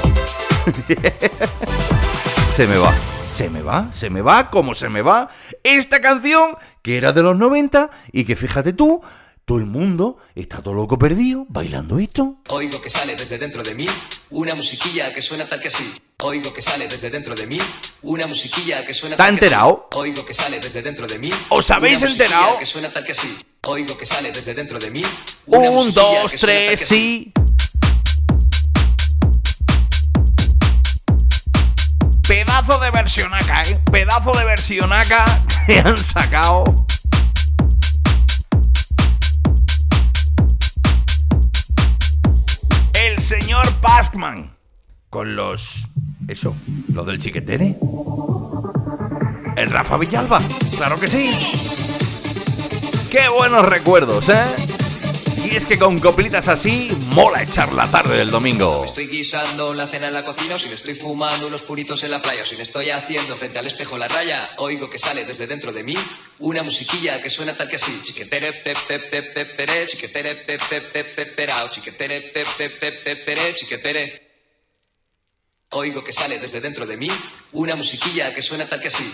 Se 2.52 2.66
me 2.66 2.76
va 2.78 2.94
se 3.32 3.48
me 3.48 3.62
va, 3.62 3.88
se 3.94 4.10
me 4.10 4.20
va, 4.20 4.50
como 4.50 4.74
se 4.74 4.90
me 4.90 5.00
va 5.00 5.30
esta 5.64 6.02
canción 6.02 6.54
que 6.82 6.98
era 6.98 7.14
de 7.14 7.22
los 7.22 7.34
90 7.38 7.90
y 8.12 8.24
que 8.24 8.36
fíjate 8.36 8.74
tú, 8.74 9.00
todo 9.46 9.56
el 9.56 9.64
mundo 9.64 10.18
está 10.34 10.62
todo 10.62 10.74
loco 10.74 10.98
perdido 10.98 11.46
bailando 11.48 11.98
esto. 11.98 12.36
Oigo 12.48 12.82
que 12.82 12.90
sale 12.90 13.16
desde 13.16 13.38
dentro 13.38 13.62
de 13.62 13.74
mí 13.74 13.86
una 14.28 14.54
musiquilla 14.54 15.14
que 15.14 15.22
suena 15.22 15.46
tal 15.46 15.60
que 15.60 15.68
así. 15.68 15.94
Oigo 16.18 16.52
que 16.52 16.60
sale 16.60 16.86
desde 16.88 17.08
dentro 17.08 17.34
de 17.34 17.46
mí 17.46 17.58
una 18.02 18.26
musiquilla 18.26 18.84
que 18.84 18.92
suena 18.92 19.16
tal 19.16 19.28
que 19.28 19.32
enterado? 19.46 19.88
Oigo 19.94 20.26
que 20.26 20.34
sale 20.34 20.60
desde 20.60 20.82
dentro 20.82 21.06
de 21.06 21.18
mí. 21.18 21.30
¿Os 21.48 21.70
habéis 21.70 22.02
enterado? 22.02 22.58
que 22.58 22.66
suena 22.66 22.90
tal 22.90 23.02
que 23.02 23.12
así. 23.12 23.34
Oigo 23.62 23.96
que 23.96 24.04
sale 24.04 24.30
desde 24.30 24.52
dentro 24.52 24.78
de 24.78 24.90
mí. 24.90 25.02
Un, 25.46 25.94
dos, 25.94 26.32
tres, 26.32 26.80
sí. 26.80 27.32
Pedazo 32.62 32.84
de 32.84 32.90
versionaca, 32.92 33.62
¿eh? 33.62 33.76
Pedazo 33.90 34.32
de 34.34 34.44
versionaca 34.44 35.24
que 35.66 35.80
han 35.80 35.96
sacado. 35.98 36.62
El 42.94 43.20
señor 43.20 43.68
Paskman. 43.80 44.56
Con 45.10 45.34
los. 45.34 45.88
Eso, 46.28 46.54
los 46.92 47.04
del 47.04 47.18
chiquetere. 47.18 47.76
El 49.56 49.68
Rafa 49.68 49.96
Villalba, 49.96 50.48
claro 50.76 51.00
que 51.00 51.08
sí. 51.08 51.32
Qué 53.10 53.28
buenos 53.28 53.68
recuerdos, 53.68 54.28
¿eh? 54.28 54.44
Es 55.56 55.66
que 55.66 55.78
con 55.78 56.00
coplitas 56.00 56.48
así 56.48 56.90
mola 57.08 57.42
echar 57.42 57.72
la 57.72 57.90
tarde 57.90 58.16
del 58.16 58.30
domingo. 58.30 58.80
Me 58.80 58.86
estoy 58.86 59.06
guisando 59.06 59.74
la 59.74 59.86
cena 59.86 60.06
en 60.06 60.14
la 60.14 60.24
cocina, 60.24 60.58
si 60.58 60.68
me 60.68 60.74
estoy 60.74 60.94
fumando 60.94 61.46
unos 61.46 61.62
puritos 61.62 62.02
en 62.04 62.10
la 62.10 62.22
playa, 62.22 62.46
si 62.46 62.56
me 62.56 62.62
estoy 62.62 62.88
haciendo 62.90 63.36
frente 63.36 63.58
al 63.58 63.66
espejo 63.66 63.98
la 63.98 64.08
raya, 64.08 64.50
oigo 64.56 64.88
que 64.88 64.98
sale 64.98 65.26
desde 65.26 65.46
dentro 65.46 65.72
de 65.72 65.82
mí 65.82 65.94
una 66.38 66.62
musiquilla 66.62 67.20
que 67.20 67.28
suena 67.28 67.54
tal 67.54 67.68
que 67.68 67.76
así. 67.76 68.00
Chiquetere 68.02 68.52
pe 68.54 68.74
pe 68.88 68.98
pe 68.98 69.22
pe 69.22 69.44
pere, 69.44 69.86
chiquetere 69.86 70.46
chiquetere 71.70 72.20
pe 72.20 72.44
pe 72.56 72.70
pe 72.70 72.92
pe 72.92 73.16
pere, 73.16 73.54
chiquetere. 73.54 74.32
Oigo 75.70 76.02
que 76.02 76.12
sale 76.12 76.38
desde 76.38 76.60
dentro 76.60 76.86
de 76.86 76.96
mí 76.96 77.08
una 77.52 77.76
musiquilla 77.76 78.32
que 78.32 78.42
suena 78.42 78.66
tal 78.66 78.80
que 78.80 78.88
así. 78.88 79.12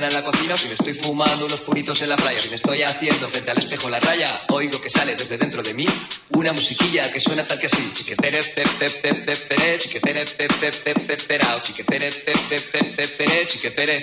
Cena 0.00 0.08
en 0.08 0.14
la 0.14 0.24
cocina, 0.24 0.56
si 0.56 0.66
me 0.66 0.72
estoy 0.72 0.94
fumando 0.94 1.44
unos 1.44 1.60
puritos 1.60 2.00
en 2.00 2.08
la 2.08 2.16
playa, 2.16 2.40
si 2.40 2.48
me 2.48 2.56
estoy 2.56 2.82
haciendo 2.82 3.28
frente 3.28 3.50
al 3.50 3.58
espejo 3.58 3.90
la 3.90 4.00
raya, 4.00 4.44
oigo 4.48 4.80
que 4.80 4.88
sale 4.88 5.14
desde 5.14 5.36
dentro 5.36 5.62
de 5.62 5.74
mí 5.74 5.84
una 6.30 6.52
musiquilla 6.52 7.12
que 7.12 7.20
suena 7.20 7.46
tal 7.46 7.58
que 7.58 7.66
así. 7.66 7.92
Chiquetere 7.92 8.42
pe 8.42 8.64
pe 8.78 8.88
pe 8.88 9.14
pe 9.14 9.36
pere, 9.36 9.78
chiquetere 9.78 10.24
pe 10.24 10.48
pe 10.48 10.72
pe 10.72 10.94
pe 10.94 11.16
perao, 11.16 11.60
chiquetere 11.60 12.10
pe 12.12 12.32
pe 12.48 12.60
pe 12.60 12.84
pe 12.96 13.08
pere, 13.08 13.46
chiquetere. 13.46 13.96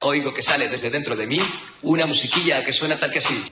Oigo 0.00 0.34
que 0.34 0.42
sale 0.42 0.68
desde 0.68 0.90
dentro 0.90 1.16
de 1.16 1.26
mí 1.26 1.40
una 1.80 2.04
musiquilla 2.04 2.62
que 2.62 2.72
suena 2.74 2.98
tal 2.98 3.10
que 3.10 3.20
así. 3.20 3.42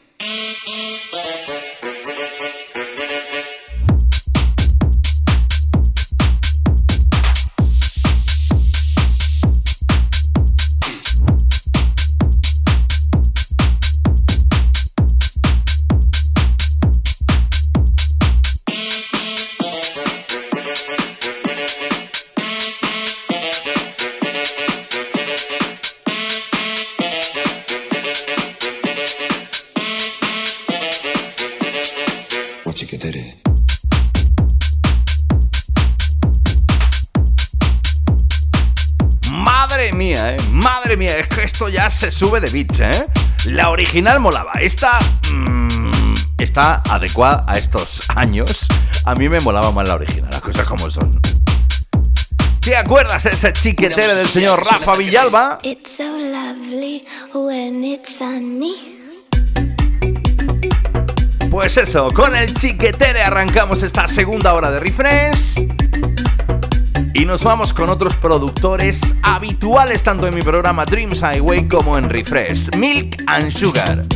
Ya 41.69 41.91
se 41.91 42.11
sube 42.11 42.41
de 42.41 42.51
bits, 42.51 42.81
¿eh? 42.81 43.07
La 43.47 43.71
original 43.71 44.21
molaba. 44.21 44.53
Esta. 44.61 44.99
Mmm, 45.33 46.15
está 46.39 46.83
adecuada 46.89 47.43
a 47.47 47.59
estos 47.59 48.03
años. 48.09 48.67
A 49.05 49.15
mí 49.15 49.29
me 49.29 49.41
molaba 49.41 49.71
más 49.73 49.87
la 49.87 49.95
original, 49.95 50.29
las 50.31 50.41
cosas 50.41 50.67
como 50.67 50.89
son. 50.91 51.11
¿Te 52.61 52.77
acuerdas 52.77 53.25
de 53.25 53.31
ese 53.31 53.53
chiquetere 53.53 54.15
del 54.15 54.29
señor 54.29 54.65
Rafa 54.65 54.97
Villalba? 54.97 55.59
It's 55.63 55.97
so 55.97 56.05
lovely 56.05 57.05
when 57.35 57.83
it's 57.83 58.17
sunny. 58.19 59.01
Pues 61.51 61.77
eso, 61.77 62.11
con 62.13 62.37
el 62.37 62.55
chiquetere 62.55 63.23
arrancamos 63.23 63.83
esta 63.83 64.07
segunda 64.09 64.55
hora 64.55 64.71
de 64.71 64.81
refresh. 64.81 65.67
Y 67.15 67.27
nos 67.27 67.45
vamos 67.45 67.75
con 67.75 67.91
otros 67.91 68.17
productores 68.17 69.15
habituales 69.23 70.03
tanto 70.03 70.27
en 70.27 70.35
mi 70.35 70.41
programa 70.43 70.87
Dreams 70.87 71.21
Highway 71.21 71.69
como 71.69 71.99
en 71.99 72.09
Refresh, 72.09 72.75
Milk 72.77 73.23
and 73.27 73.51
Sugar. 73.51 74.07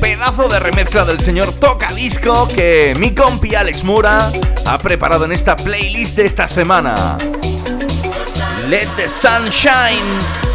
Pedazo 0.00 0.48
de 0.48 0.58
remezcla 0.58 1.04
del 1.04 1.20
señor 1.20 1.52
Toca 1.52 1.92
Disco 1.92 2.48
que 2.48 2.96
mi 2.98 3.14
compi 3.14 3.54
Alex 3.54 3.84
Mura 3.84 4.32
ha 4.66 4.78
preparado 4.78 5.24
en 5.26 5.32
esta 5.32 5.56
playlist 5.56 6.16
de 6.16 6.26
esta 6.26 6.48
semana. 6.48 7.18
Let 8.68 8.88
the 8.96 9.08
sun 9.08 9.48
shine. 9.50 10.45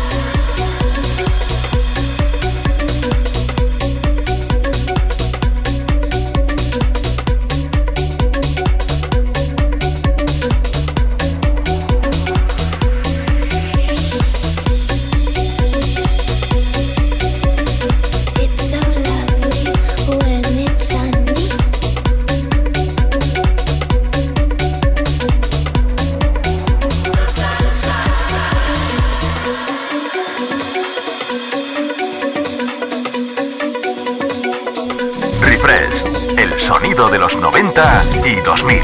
90 37.74 38.28
y 38.28 38.36
2000. 38.41 38.80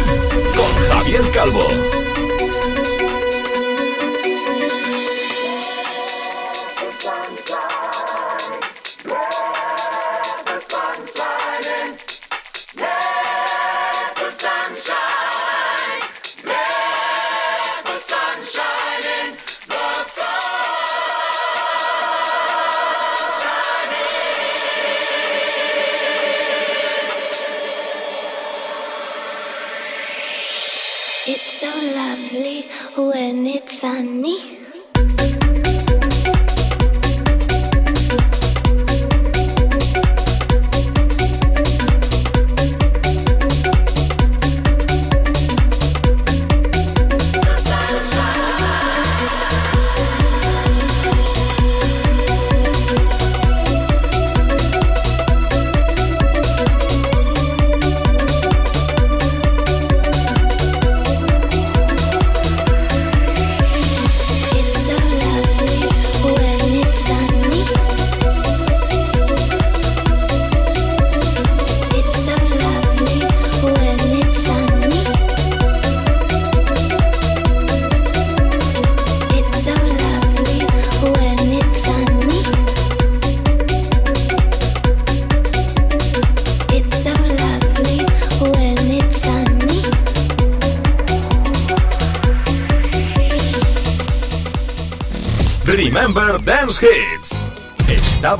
Con 0.55 0.87
Javier 0.87 1.31
Calvo. 1.31 1.96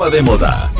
Estaba 0.08 0.10
de 0.10 0.22
moda. 0.22 0.70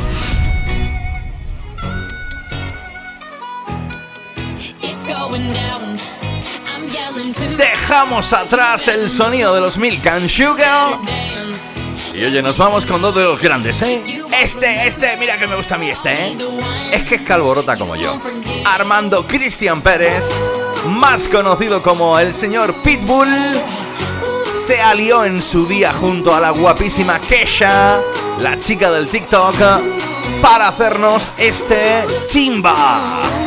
Dejamos 7.56 8.32
atrás 8.32 8.88
el 8.88 9.10
sonido 9.10 9.54
de 9.54 9.60
los 9.60 9.78
Milk 9.78 10.06
and 10.06 10.28
Sugar. 10.28 10.98
Y 12.14 12.24
oye, 12.24 12.42
nos 12.42 12.58
vamos 12.58 12.84
con 12.84 13.00
dos 13.00 13.14
de 13.14 13.22
los 13.22 13.40
grandes, 13.40 13.80
¿eh? 13.82 14.02
Este, 14.42 14.88
este, 14.88 15.16
mira 15.18 15.38
que 15.38 15.46
me 15.46 15.56
gusta 15.56 15.76
a 15.76 15.78
mí 15.78 15.88
este, 15.88 16.10
¿eh? 16.10 16.36
Es 16.92 17.04
que 17.04 17.16
es 17.16 17.22
calborota 17.22 17.76
como 17.76 17.96
yo. 17.96 18.12
Armando 18.64 19.26
Cristian 19.26 19.82
Pérez, 19.82 20.48
más 20.86 21.28
conocido 21.28 21.82
como 21.82 22.18
el 22.18 22.34
señor 22.34 22.74
Pitbull, 22.82 23.28
se 24.54 24.80
alió 24.82 25.24
en 25.24 25.40
su 25.42 25.66
día 25.66 25.92
junto 25.92 26.34
a 26.34 26.40
la 26.40 26.50
guapísima 26.50 27.20
Kesha, 27.20 28.00
la 28.40 28.58
chica 28.58 28.90
del 28.90 29.08
TikTok, 29.08 29.54
para 30.40 30.68
hacernos 30.68 31.32
este 31.38 32.04
chimba. 32.26 33.37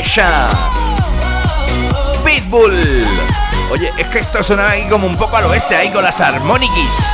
Kesha. 0.00 0.48
Pitbull. 2.24 3.06
Oye, 3.70 3.92
es 3.98 4.06
que 4.06 4.20
esto 4.20 4.42
suena 4.42 4.70
ahí 4.70 4.88
como 4.88 5.06
un 5.06 5.14
poco 5.14 5.36
al 5.36 5.44
oeste, 5.44 5.76
ahí 5.76 5.90
con 5.90 6.02
las 6.02 6.22
armonikis. 6.22 7.12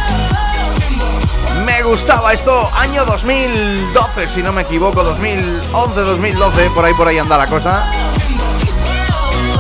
Me 1.65 1.83
gustaba 1.83 2.33
esto, 2.33 2.71
año 2.77 3.05
2012, 3.05 4.29
si 4.29 4.41
no 4.41 4.53
me 4.53 4.63
equivoco, 4.63 5.03
2011, 5.03 6.01
2012, 6.01 6.71
por 6.71 6.85
ahí 6.85 6.95
por 6.95 7.09
ahí 7.09 7.19
anda 7.19 7.37
la 7.37 7.49
cosa. 7.49 7.83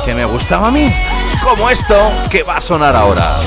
Que 0.04 0.14
me 0.14 0.24
gustaba 0.24 0.68
a 0.68 0.70
mí. 0.70 0.94
Como 1.42 1.68
esto 1.68 1.96
que 2.30 2.44
va 2.44 2.58
a 2.58 2.60
sonar 2.60 2.94
ahora. 2.94 3.40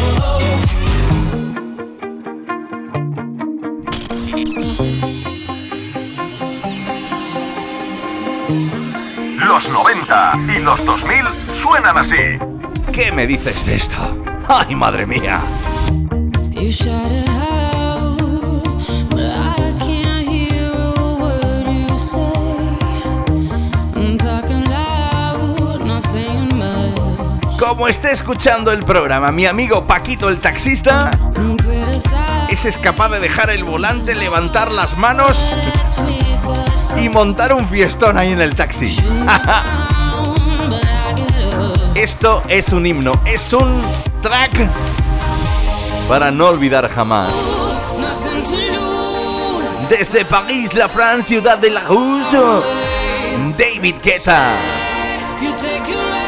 Y 10.60 10.62
los 10.62 10.86
2000 10.86 11.26
suenan 11.62 11.98
así. 11.98 12.18
¿Qué 12.92 13.12
me 13.12 13.26
dices 13.26 13.66
de 13.66 13.76
esto? 13.76 13.98
¡Ay, 14.48 14.76
madre 14.76 15.06
mía! 15.06 15.40
Como 27.60 27.88
esté 27.88 28.12
escuchando 28.12 28.72
el 28.72 28.84
programa, 28.84 29.32
mi 29.32 29.46
amigo 29.46 29.86
Paquito 29.86 30.30
el 30.30 30.40
taxista 30.40 31.12
ese 32.50 32.70
es 32.70 32.78
capaz 32.80 33.10
de 33.10 33.20
dejar 33.20 33.52
el 33.52 33.64
volante, 33.64 34.16
levantar 34.16 34.72
las 34.72 34.98
manos 34.98 35.54
y 36.98 37.08
montar 37.08 37.54
un 37.54 37.64
fiestón 37.64 38.18
ahí 38.18 38.32
en 38.32 38.42
el 38.42 38.56
taxi. 38.56 38.98
Esto 42.00 42.42
es 42.48 42.72
un 42.72 42.86
himno, 42.86 43.12
es 43.26 43.52
un 43.52 43.84
track 44.22 44.70
para 46.08 46.32
no 46.32 46.48
olvidar 46.48 46.90
jamás. 46.90 47.68
Desde 49.90 50.24
París, 50.24 50.74
la 50.76 50.88
France, 50.88 51.28
ciudad 51.28 51.58
de 51.58 51.72
la 51.72 51.82
Ruse, 51.82 52.38
David 53.58 53.96
Guetta, 54.02 54.54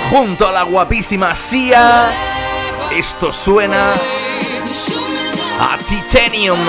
junto 0.09 0.45
a 0.45 0.51
la 0.51 0.63
guapísima 0.63 1.34
Sia, 1.38 2.09
esto 2.93 3.32
suena 3.32 3.93
a 5.57 5.78
Titanium. 5.88 6.59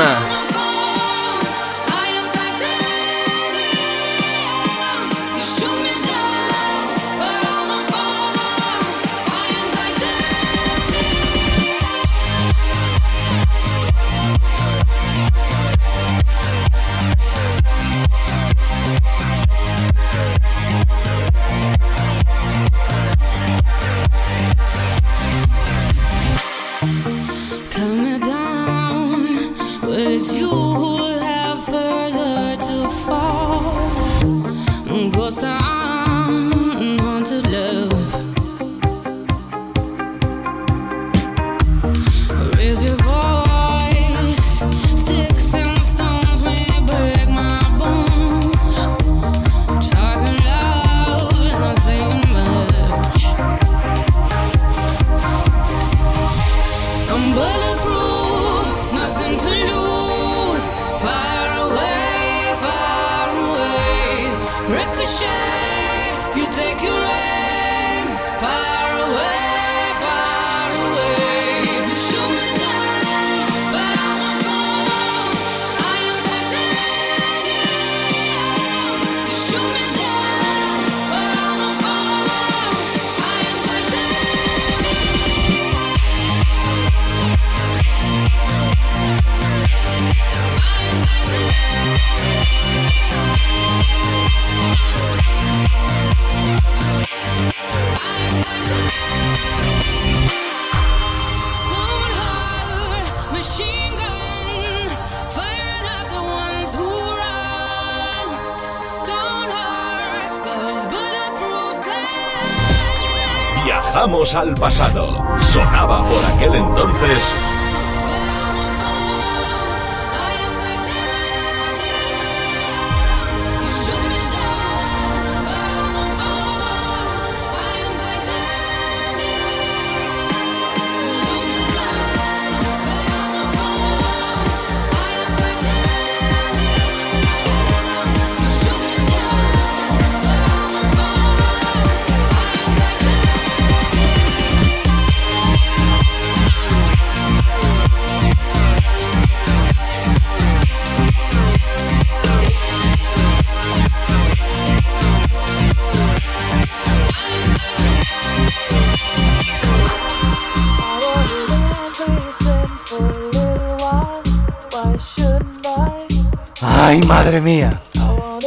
Ay, 166.92 167.00
madre 167.04 167.40
mía. 167.40 167.82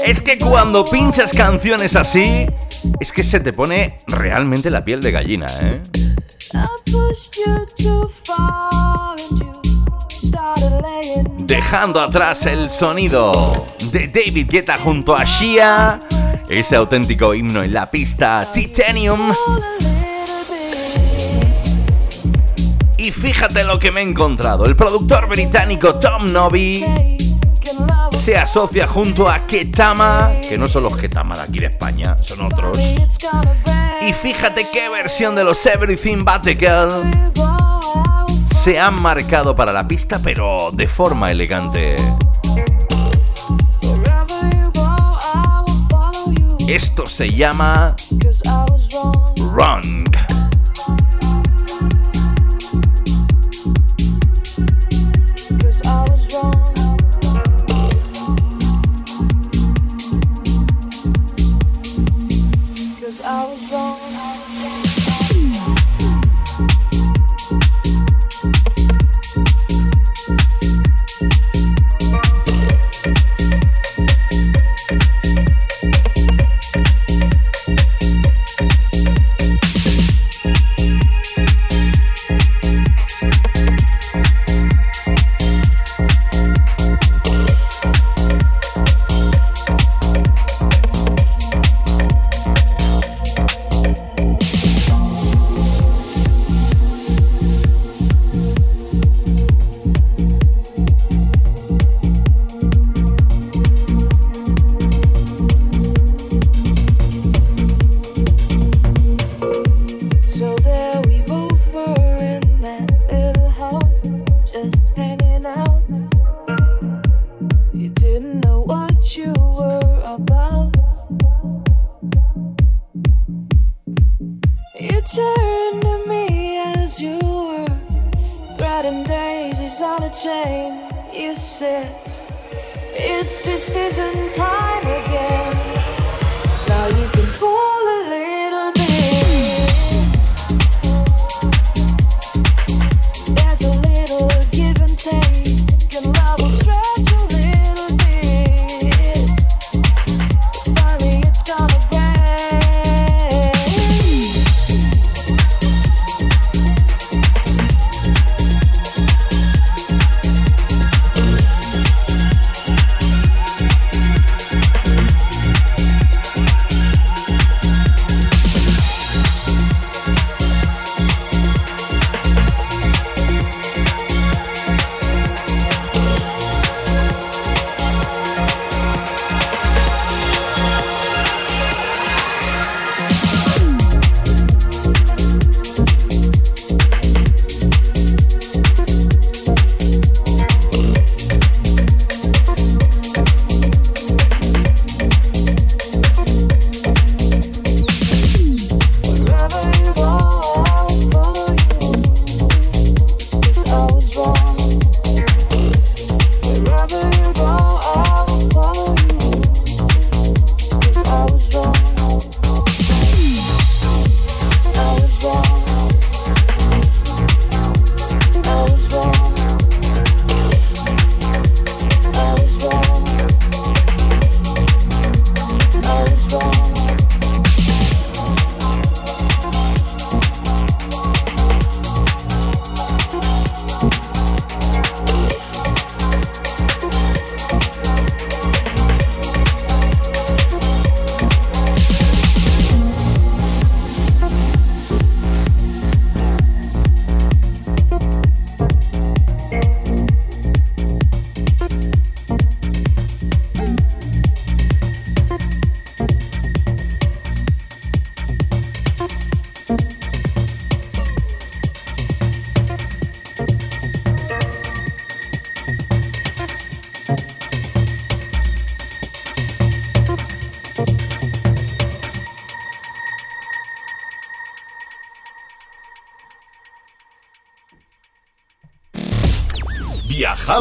Es 0.06 0.22
que 0.22 0.38
cuando 0.38 0.86
pinchas 0.86 1.34
canciones 1.34 1.96
así, 1.96 2.46
es 3.00 3.12
que 3.12 3.24
se 3.24 3.40
te 3.40 3.52
pone 3.52 3.98
realmente 4.06 4.70
la 4.70 4.86
piel 4.86 5.02
de 5.02 5.12
gallina, 5.12 5.48
¿eh? 5.62 5.82
Dejando 11.40 12.00
atrás 12.00 12.46
el 12.46 12.70
sonido 12.70 13.66
de 13.92 14.10
David 14.10 14.48
Guetta 14.48 14.78
junto 14.78 15.16
a 15.16 15.24
Shia, 15.24 16.00
ese 16.48 16.76
auténtico 16.76 17.34
himno 17.34 17.64
en 17.64 17.74
la 17.74 17.90
pista 17.90 18.48
Titanium. 18.54 19.34
Y 23.00 23.10
fíjate 23.10 23.64
lo 23.64 23.80
que 23.80 23.92
me 23.92 24.02
he 24.02 24.04
encontrado. 24.04 24.68
El 24.68 24.76
productor 24.76 25.28
británico 25.28 25.96
Tom 25.96 26.32
Nobby 26.32 26.86
se 28.18 28.38
asocia 28.38 28.88
junto 28.88 29.30
a 29.30 29.46
Ketama, 29.46 30.32
que 30.48 30.58
no 30.58 30.68
son 30.68 30.84
los 30.84 30.98
Ketama 30.98 31.36
de 31.36 31.42
aquí 31.42 31.60
de 31.60 31.68
España, 31.68 32.18
son 32.18 32.42
otros. 32.42 32.78
Y 34.02 34.14
fíjate 34.14 34.68
qué 34.72 34.90
versión 34.90 35.36
de 35.36 35.44
los 35.44 35.66
Everything 35.66 36.24
But 36.24 36.48
se 38.46 38.80
han 38.80 39.02
marcado 39.02 39.56
para 39.56 39.74
la 39.74 39.88
pista, 39.88 40.20
pero 40.24 40.72
de 40.72 40.88
forma 40.88 41.32
elegante. 41.32 41.96
Esto 46.68 47.06
se 47.08 47.32
llama 47.32 47.96
Wrong. 49.38 50.35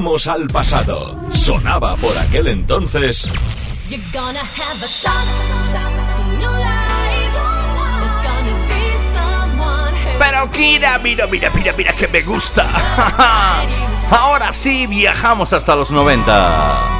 Viajamos 0.05 0.27
al 0.27 0.47
pasado. 0.49 1.17
Sonaba 1.33 1.97
por 1.97 2.15
aquel 2.19 2.49
entonces. 2.49 3.33
You're 3.89 4.05
gonna 4.13 4.39
have 4.39 4.85
a 4.85 4.87
shot 4.87 5.15
Pero 10.19 10.51
Kira, 10.51 10.99
mira, 10.99 11.27
mira, 11.27 11.51
mira, 11.55 11.73
mira 11.73 11.93
que 11.95 12.07
me 12.09 12.21
gusta. 12.21 12.67
Ahora 14.11 14.53
sí, 14.53 14.87
viajamos 14.87 15.55
hasta 15.55 15.75
los 15.75 15.91
90. 15.91 16.94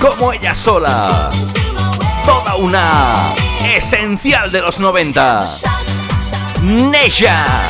Como 0.00 0.32
ella 0.32 0.54
sola. 0.54 1.30
Toda 2.24 2.56
una 2.56 3.34
esencial 3.64 4.50
de 4.52 4.60
los 4.60 4.78
90. 4.78 5.44
Neja. 6.62 7.68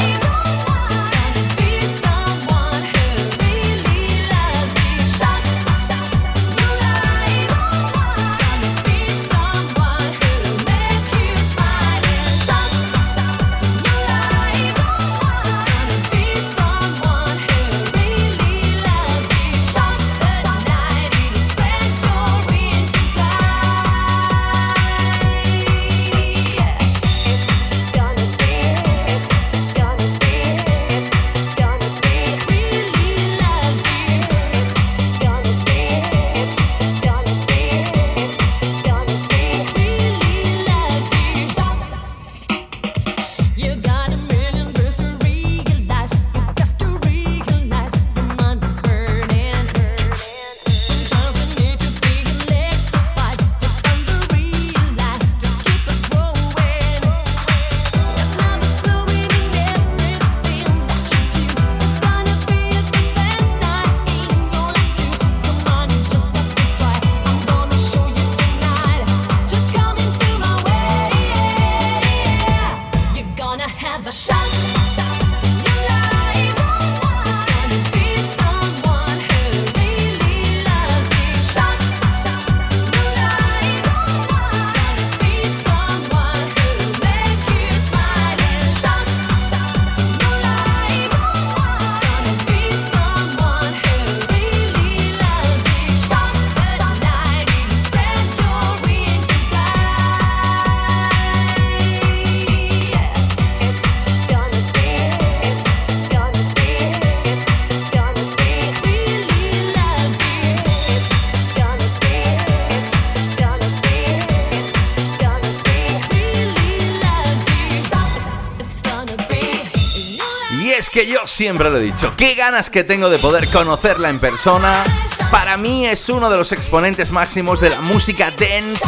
Dicho, 121.93 122.12
qué 122.19 122.35
ganas 122.35 122.69
que 122.69 122.85
tengo 122.85 123.09
de 123.09 123.19
poder 123.19 123.48
conocerla 123.48 124.10
en 124.10 124.20
persona. 124.20 124.85
Para 125.31 125.56
mí 125.56 125.86
es 125.86 126.10
uno 126.10 126.28
de 126.28 126.36
los 126.36 126.52
exponentes 126.52 127.12
máximos 127.12 127.60
de 127.60 127.70
la 127.70 127.81
música 127.81 128.31
dance, 128.31 128.86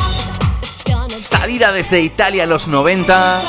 salida 1.18 1.72
desde 1.72 2.00
Italia 2.00 2.44
en 2.44 2.50
los 2.50 2.68
90, 2.68 3.40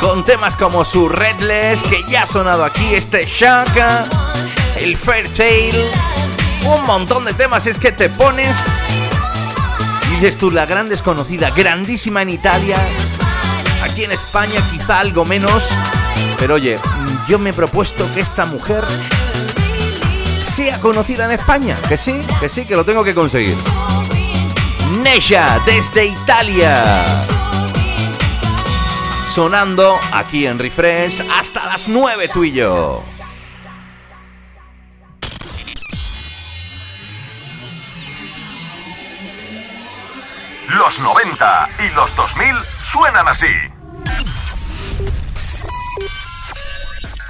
con 0.00 0.24
temas 0.24 0.56
como 0.56 0.84
su 0.84 1.08
Redless, 1.08 1.84
que 1.84 2.02
ya 2.08 2.24
ha 2.24 2.26
sonado 2.26 2.64
aquí, 2.64 2.92
este 2.92 3.24
Shaka, 3.24 4.04
el 4.78 4.96
Fairtail, 4.96 5.76
un 6.64 6.84
montón 6.84 7.24
de 7.24 7.34
temas, 7.34 7.68
es 7.68 7.78
que 7.78 7.92
te 7.92 8.08
pones 8.08 8.66
y 10.10 10.16
dices 10.16 10.38
tú, 10.38 10.50
la 10.50 10.66
gran 10.66 10.88
desconocida, 10.88 11.50
grandísima 11.50 12.22
en 12.22 12.30
Italia, 12.30 12.78
aquí 13.84 14.02
en 14.02 14.10
España 14.10 14.60
quizá 14.72 14.98
algo 14.98 15.24
menos, 15.24 15.70
pero 16.36 16.54
oye, 16.54 16.80
yo 17.28 17.38
me 17.38 17.50
he 17.50 17.52
propuesto 17.52 18.06
que 18.14 18.20
esta 18.20 18.46
mujer 18.46 18.86
sea 20.46 20.80
conocida 20.80 21.26
en 21.26 21.32
España, 21.32 21.76
que 21.88 21.96
sí, 21.96 22.20
que 22.40 22.48
sí, 22.48 22.64
que 22.64 22.74
lo 22.74 22.84
tengo 22.84 23.04
que 23.04 23.14
conseguir. 23.14 23.56
Neja, 25.02 25.60
desde 25.66 26.06
Italia. 26.06 27.04
Sonando 29.26 30.00
aquí 30.12 30.46
en 30.46 30.58
Refresh 30.58 31.22
hasta 31.38 31.66
las 31.66 31.88
9 31.88 32.28
tú 32.32 32.44
y 32.44 32.52
yo. 32.52 33.04
Los 40.70 40.98
90 40.98 41.68
y 41.78 41.94
los 41.94 42.16
2000 42.16 42.56
suenan 42.90 43.28
así. 43.28 43.46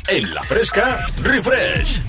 En 0.09 0.35
la 0.35 0.43
fresca, 0.43 1.07
refresh. 1.23 2.01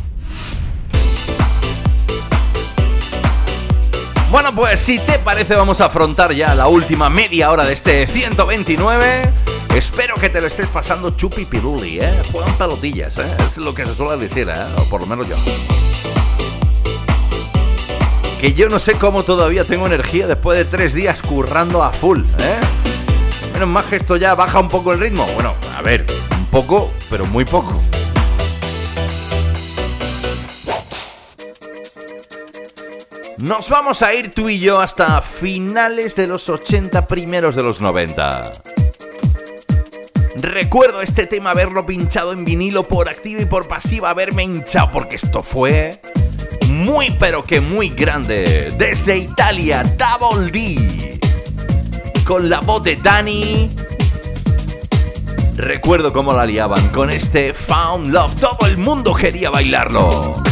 Bueno, 4.31 4.55
pues 4.55 4.80
si 4.80 4.99
te 4.99 5.19
parece 5.19 5.55
vamos 5.55 5.81
a 5.81 5.85
afrontar 5.85 6.31
ya 6.31 6.55
la 6.55 6.67
última 6.67 7.09
media 7.09 7.51
hora 7.51 7.65
de 7.65 7.73
este 7.73 8.07
129. 8.07 9.34
Espero 9.76 10.15
que 10.15 10.30
te 10.30 10.39
lo 10.39 10.47
estés 10.47 10.69
pasando 10.69 11.09
chupi 11.09 11.43
piruli, 11.43 11.99
¿eh? 11.99 12.13
Juegan 12.31 12.53
pelotillas, 12.57 13.17
¿eh? 13.17 13.35
Es 13.45 13.57
lo 13.57 13.76
que 13.76 13.85
se 13.85 13.93
suele 13.93 14.30
decir, 14.30 14.47
¿eh? 14.47 14.65
O 14.77 14.85
por 14.85 15.01
lo 15.01 15.07
menos 15.07 15.27
yo. 15.27 15.35
Que 18.39 18.53
yo 18.53 18.69
no 18.69 18.80
sé 18.80 18.93
cómo 18.93 19.23
todavía 19.23 19.65
tengo 19.65 19.88
energía 19.88 20.26
después 20.26 20.57
de 20.57 20.63
tres 20.63 20.93
días 20.93 21.21
currando 21.21 21.84
a 21.84 21.91
full, 21.91 22.21
¿eh? 22.21 22.59
Menos 23.51 23.67
mal 23.67 23.84
que 23.89 23.97
esto 23.97 24.15
ya 24.15 24.35
baja 24.35 24.59
un 24.59 24.69
poco 24.69 24.93
el 24.93 25.01
ritmo. 25.01 25.27
Bueno, 25.34 25.53
a 25.77 25.81
ver, 25.81 26.05
poco, 26.49 26.91
pero 27.09 27.26
muy 27.26 27.45
poco. 27.45 27.80
Nos 33.38 33.69
vamos 33.69 34.01
a 34.01 34.13
ir 34.13 34.34
tú 34.34 34.49
y 34.49 34.59
yo 34.59 34.80
hasta 34.81 35.21
finales 35.21 36.15
de 36.15 36.27
los 36.27 36.49
80, 36.49 37.07
primeros 37.07 37.55
de 37.55 37.63
los 37.63 37.80
90. 37.80 38.51
Recuerdo 40.35 41.01
este 41.01 41.26
tema 41.26 41.51
haberlo 41.51 41.85
pinchado 41.85 42.34
en 42.34 42.43
vinilo 42.43 42.84
por 42.84 43.07
activa 43.07 43.41
y 43.41 43.45
por 43.45 43.67
pasiva, 43.67 44.09
haberme 44.09 44.43
hinchado, 44.43 44.91
porque 44.91 45.15
esto 45.15 45.41
fue 45.41 45.99
muy 46.67 47.11
pero 47.19 47.43
que 47.43 47.61
muy 47.61 47.89
grande. 47.89 48.73
Desde 48.77 49.17
Italia, 49.17 49.84
Double 49.97 50.51
D. 50.51 51.19
Con 52.26 52.49
la 52.49 52.59
voz 52.61 52.84
de 52.84 52.95
Dani. 52.95 53.69
Recuerdo 55.60 56.14
cómo 56.14 56.31
la 56.31 56.45
liaban 56.45 56.88
con 56.88 57.10
este 57.10 57.53
Found 57.53 58.14
Love. 58.14 58.34
Todo 58.40 58.65
el 58.65 58.77
mundo 58.77 59.14
quería 59.14 59.49
bailarlo. 59.49 60.48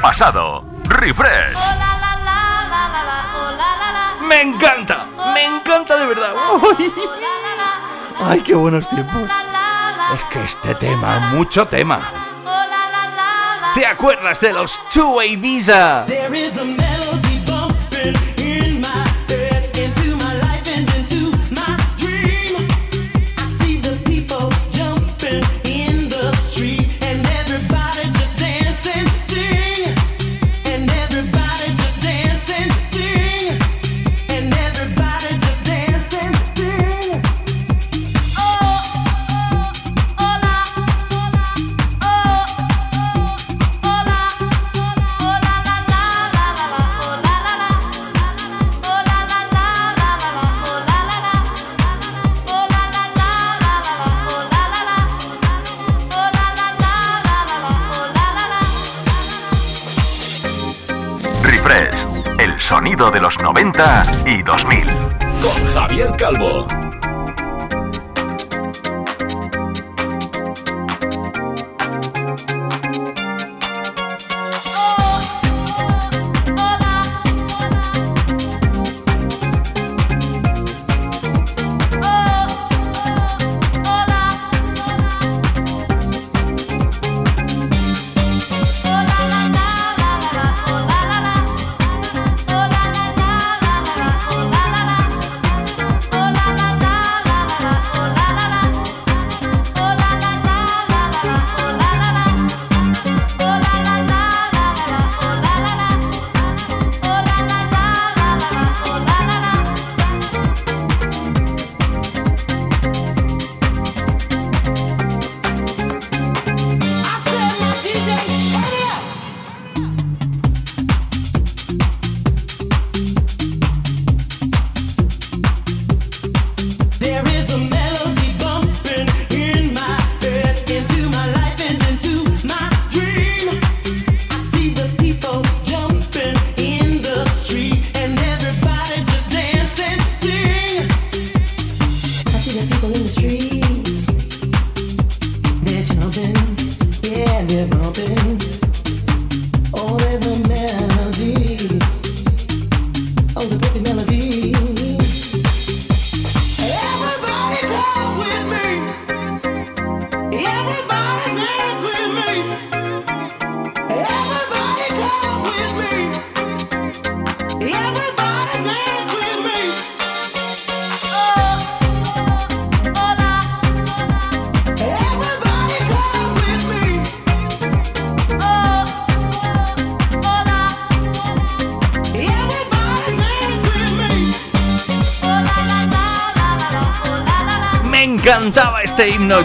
Pasado. 0.00 0.64
Refresh. 0.88 1.56
Me 4.22 4.42
encanta, 4.42 5.06
me 5.34 5.44
encanta 5.44 5.96
de 5.96 6.06
verdad. 6.06 6.32
Uy. 6.62 6.92
Ay, 8.20 8.40
qué 8.42 8.54
buenos 8.54 8.88
tiempos. 8.88 9.30
Es 10.14 10.22
que 10.30 10.44
este 10.44 10.74
tema, 10.74 11.18
mucho 11.32 11.66
tema. 11.66 12.00
¿Te 13.74 13.86
acuerdas 13.86 14.40
de 14.40 14.52
los 14.52 14.78
Two-Way 14.88 15.36
Visa? 15.36 16.04
Sonido 63.00 63.10
de 63.10 63.20
los 63.20 63.40
90 63.40 64.26
y 64.26 64.42
2000. 64.42 64.84
Con 65.42 65.66
Javier 65.74 66.12
Calvo. 66.18 66.79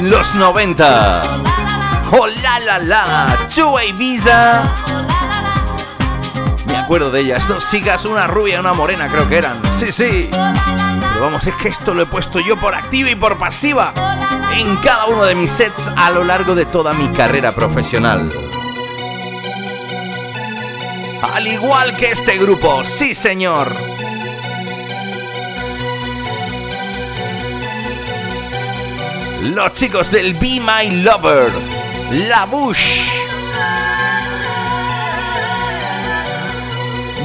Los 0.03 0.35
90. 0.35 1.21
¡Oh, 2.11 2.27
la, 2.27 2.59
la, 2.59 2.79
la! 2.79 3.37
Two-Way 3.53 3.93
Visa. 3.93 4.63
Me 6.67 6.77
acuerdo 6.77 7.11
de 7.11 7.21
ellas, 7.21 7.47
dos 7.47 7.69
chicas, 7.69 8.05
una 8.05 8.27
rubia 8.27 8.55
y 8.55 8.59
una 8.59 8.73
morena 8.73 9.07
creo 9.07 9.27
que 9.27 9.37
eran. 9.37 9.59
Sí, 9.79 9.91
sí. 9.91 10.29
Pero 10.31 11.21
vamos, 11.21 11.45
es 11.47 11.55
que 11.55 11.69
esto 11.69 11.93
lo 11.93 12.03
he 12.03 12.05
puesto 12.05 12.39
yo 12.39 12.59
por 12.59 12.75
activa 12.75 13.09
y 13.09 13.15
por 13.15 13.37
pasiva 13.37 13.93
en 14.53 14.77
cada 14.77 15.05
uno 15.07 15.25
de 15.25 15.35
mis 15.35 15.51
sets 15.51 15.91
a 15.95 16.11
lo 16.11 16.23
largo 16.23 16.55
de 16.55 16.65
toda 16.65 16.93
mi 16.93 17.09
carrera 17.09 17.51
profesional. 17.51 18.31
Al 21.33 21.47
igual 21.47 21.95
que 21.97 22.11
este 22.11 22.37
grupo, 22.37 22.83
sí 22.83 23.15
señor. 23.15 23.73
Los 29.53 29.73
chicos 29.73 30.09
del 30.09 30.33
Be 30.33 30.59
My 30.59 31.03
Lover, 31.03 31.51
La 32.27 32.45
Bush. 32.45 33.11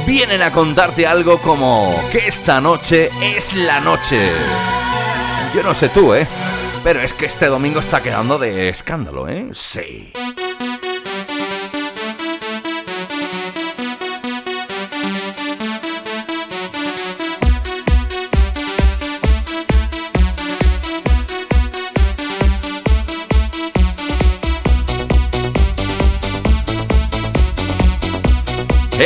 Vienen 0.05 0.43
a 0.43 0.51
contarte 0.51 1.07
algo 1.07 1.39
como 1.39 1.99
que 2.11 2.27
esta 2.27 2.61
noche 2.61 3.09
es 3.35 3.55
la 3.55 3.79
noche. 3.79 4.29
Yo 5.55 5.63
no 5.63 5.73
sé 5.73 5.89
tú, 5.89 6.13
¿eh? 6.13 6.27
Pero 6.83 7.01
es 7.01 7.13
que 7.13 7.25
este 7.25 7.47
domingo 7.47 7.79
está 7.79 8.03
quedando 8.03 8.37
de 8.37 8.69
escándalo, 8.69 9.27
¿eh? 9.27 9.47
Sí. 9.53 10.11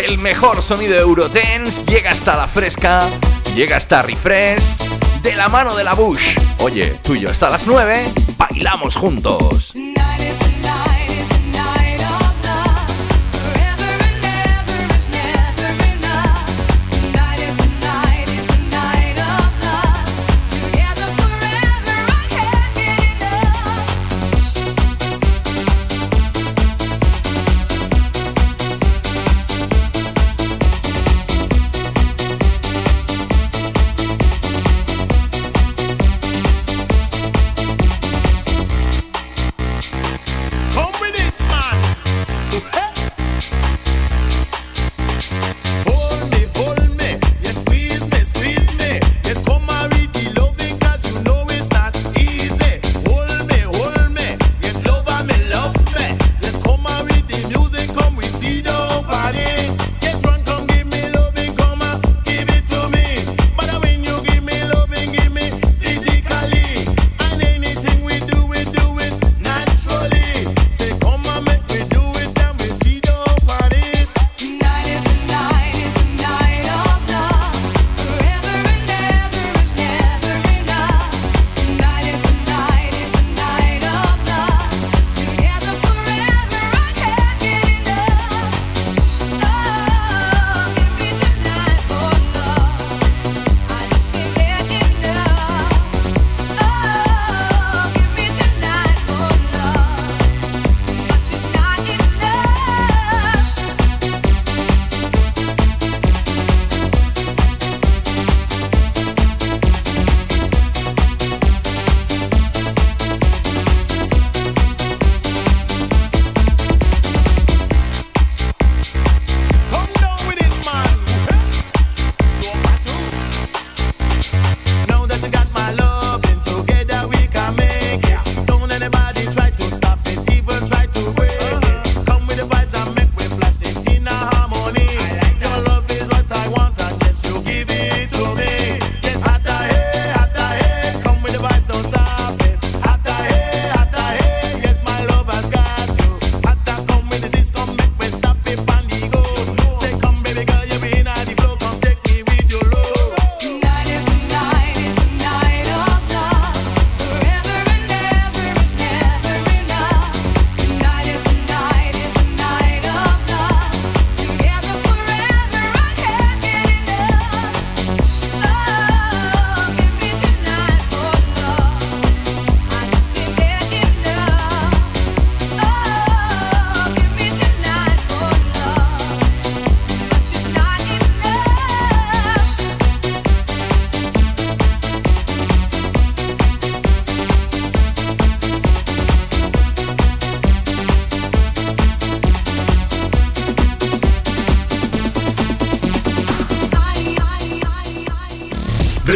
El 0.05 0.19
mejor 0.19 0.61
sonido 0.61 0.95
Eurodance 0.99 1.83
llega 1.87 2.11
hasta 2.11 2.35
la 2.35 2.47
fresca, 2.47 3.09
llega 3.55 3.75
hasta 3.75 4.03
Refresh, 4.03 4.77
de 5.23 5.35
la 5.35 5.49
mano 5.49 5.75
de 5.75 5.83
la 5.83 5.95
Bush. 5.95 6.37
Oye, 6.59 6.99
tú 7.01 7.15
y 7.15 7.21
yo 7.21 7.31
hasta 7.31 7.49
las 7.49 7.65
9, 7.65 8.13
bailamos 8.37 8.95
juntos. 8.97 9.73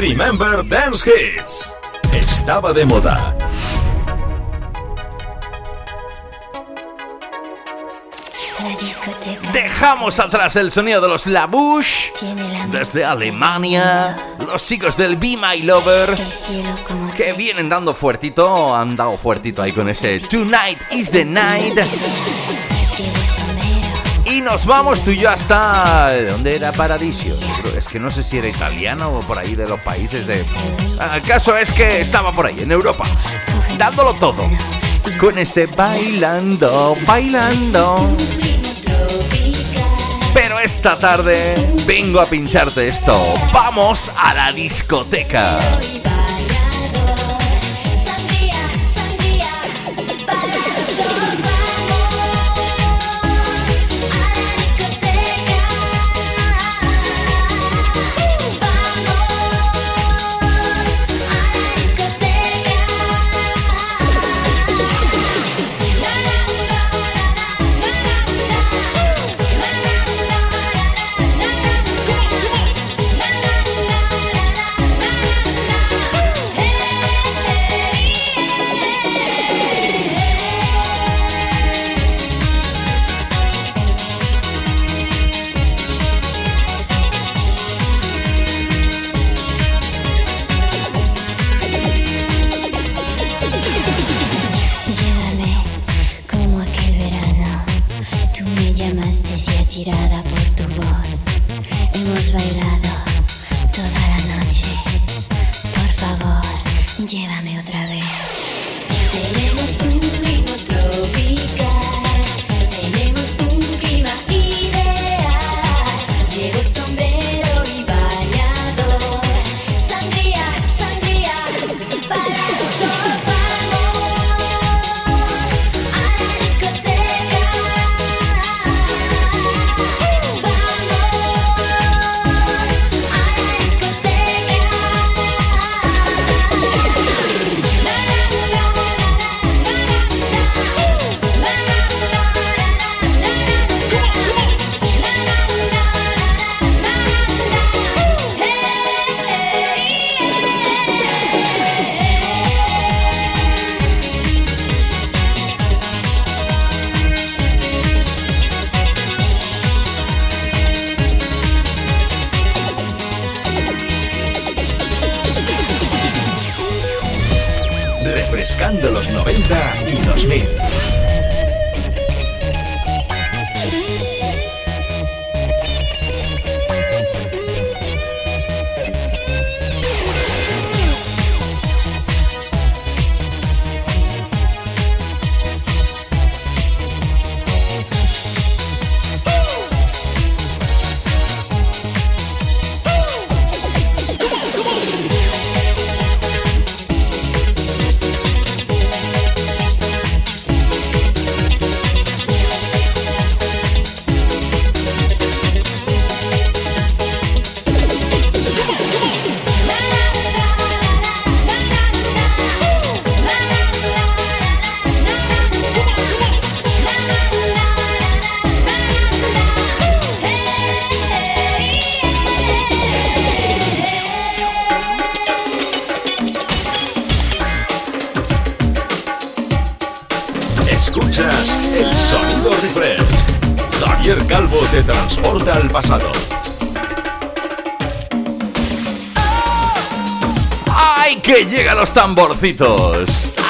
Remember 0.09 0.67
Dance 0.67 1.05
Hits. 1.05 1.71
Estaba 2.11 2.73
de 2.73 2.83
moda. 2.83 3.37
Dejamos 9.53 10.19
atrás 10.19 10.55
el 10.55 10.71
sonido 10.71 10.99
de 10.99 11.09
los 11.09 11.27
Labush. 11.27 12.07
Desde 12.71 13.05
Alemania, 13.05 14.17
los 14.47 14.65
chicos 14.65 14.97
del 14.97 15.15
Be 15.15 15.37
My 15.37 15.61
Lover. 15.61 16.17
Que 17.15 17.33
vienen 17.33 17.69
dando 17.69 17.93
fuertito, 17.93 18.75
han 18.75 18.95
dado 18.95 19.15
fuertito 19.15 19.61
ahí 19.61 19.73
con 19.73 19.89
ese 19.89 20.19
Tonight 20.21 20.79
is 20.91 21.11
the 21.11 21.23
Night. 21.23 21.77
Nos 24.51 24.65
vamos 24.65 25.03
tú 25.03 25.11
y 25.11 25.19
yo 25.19 25.29
hasta... 25.29 26.09
¿De 26.09 26.25
dónde 26.31 26.55
era 26.55 26.71
Paradiso? 26.71 27.37
Es 27.77 27.87
que 27.87 27.99
no 27.99 28.09
sé 28.09 28.23
si 28.23 28.39
era 28.39 28.47
italiano 28.47 29.09
o 29.11 29.19
por 29.19 29.37
ahí 29.37 29.53
de 29.53 29.67
los 29.67 29.79
países 29.81 30.25
de... 30.25 30.43
Ah, 30.99 31.17
El 31.17 31.21
caso 31.21 31.55
es 31.55 31.71
que 31.71 32.01
estaba 32.01 32.33
por 32.33 32.47
ahí, 32.47 32.59
en 32.59 32.71
Europa, 32.71 33.05
dándolo 33.77 34.13
todo. 34.15 34.49
Con 35.19 35.37
ese 35.37 35.67
bailando, 35.67 36.95
bailando. 37.05 38.17
Pero 40.33 40.59
esta 40.59 40.97
tarde 40.97 41.75
vengo 41.85 42.19
a 42.19 42.25
pincharte 42.25 42.87
esto. 42.87 43.13
Vamos 43.53 44.11
a 44.17 44.33
la 44.33 44.51
discoteca. 44.51 45.59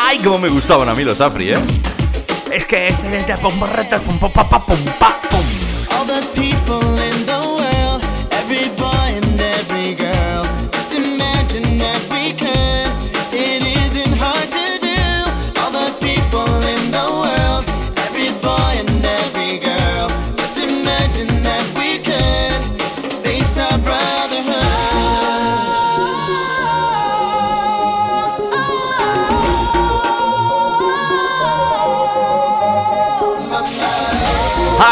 ¡Ay, 0.02 0.18
cómo 0.18 0.40
me 0.40 0.50
gustaban 0.50 0.90
a 0.90 0.96
mí 0.96 1.04
los 1.04 1.22
Afri, 1.22 1.52
eh! 1.52 1.60
Es 2.52 2.66
que 2.66 2.88
este 2.88 3.20
es 3.20 3.28
de 3.28 3.36
pum, 3.38 3.54
pum, 4.18 4.32
pa, 4.32 4.50
pa, 4.50 4.60
pum, 4.66 4.78
pa, 5.00 5.22
pum. 5.30 5.59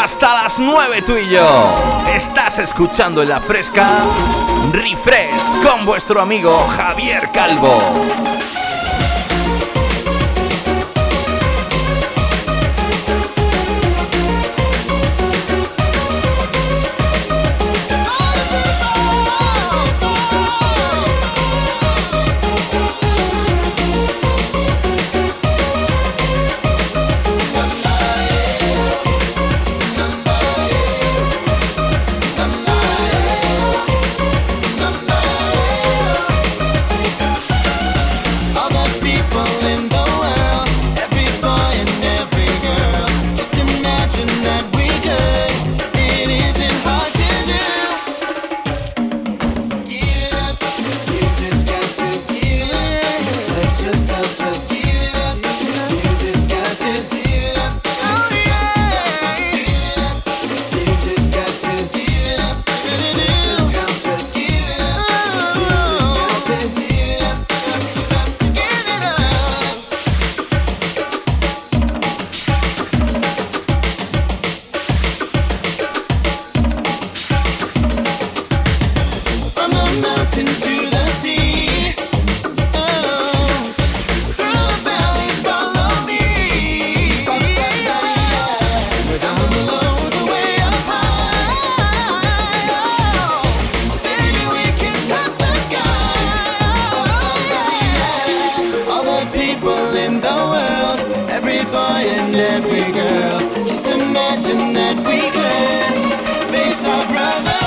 Hasta 0.08 0.42
las 0.42 0.58
9 0.58 1.02
tú 1.02 1.18
y 1.18 1.28
yo. 1.28 1.70
Estás 2.14 2.58
escuchando 2.60 3.22
en 3.22 3.28
la 3.28 3.42
fresca 3.42 4.06
Refresh 4.72 5.60
con 5.62 5.84
vuestro 5.84 6.22
amigo 6.22 6.66
Javier 6.66 7.28
Calvo. 7.30 7.78
boy 101.70 102.02
and 102.18 102.34
every 102.34 102.90
girl. 102.92 103.66
Just 103.66 103.86
imagine 103.86 104.72
that 104.74 104.96
we 105.06 105.20
could 105.36 106.52
face 106.52 106.84
our 106.84 107.06
brother. 107.06 107.57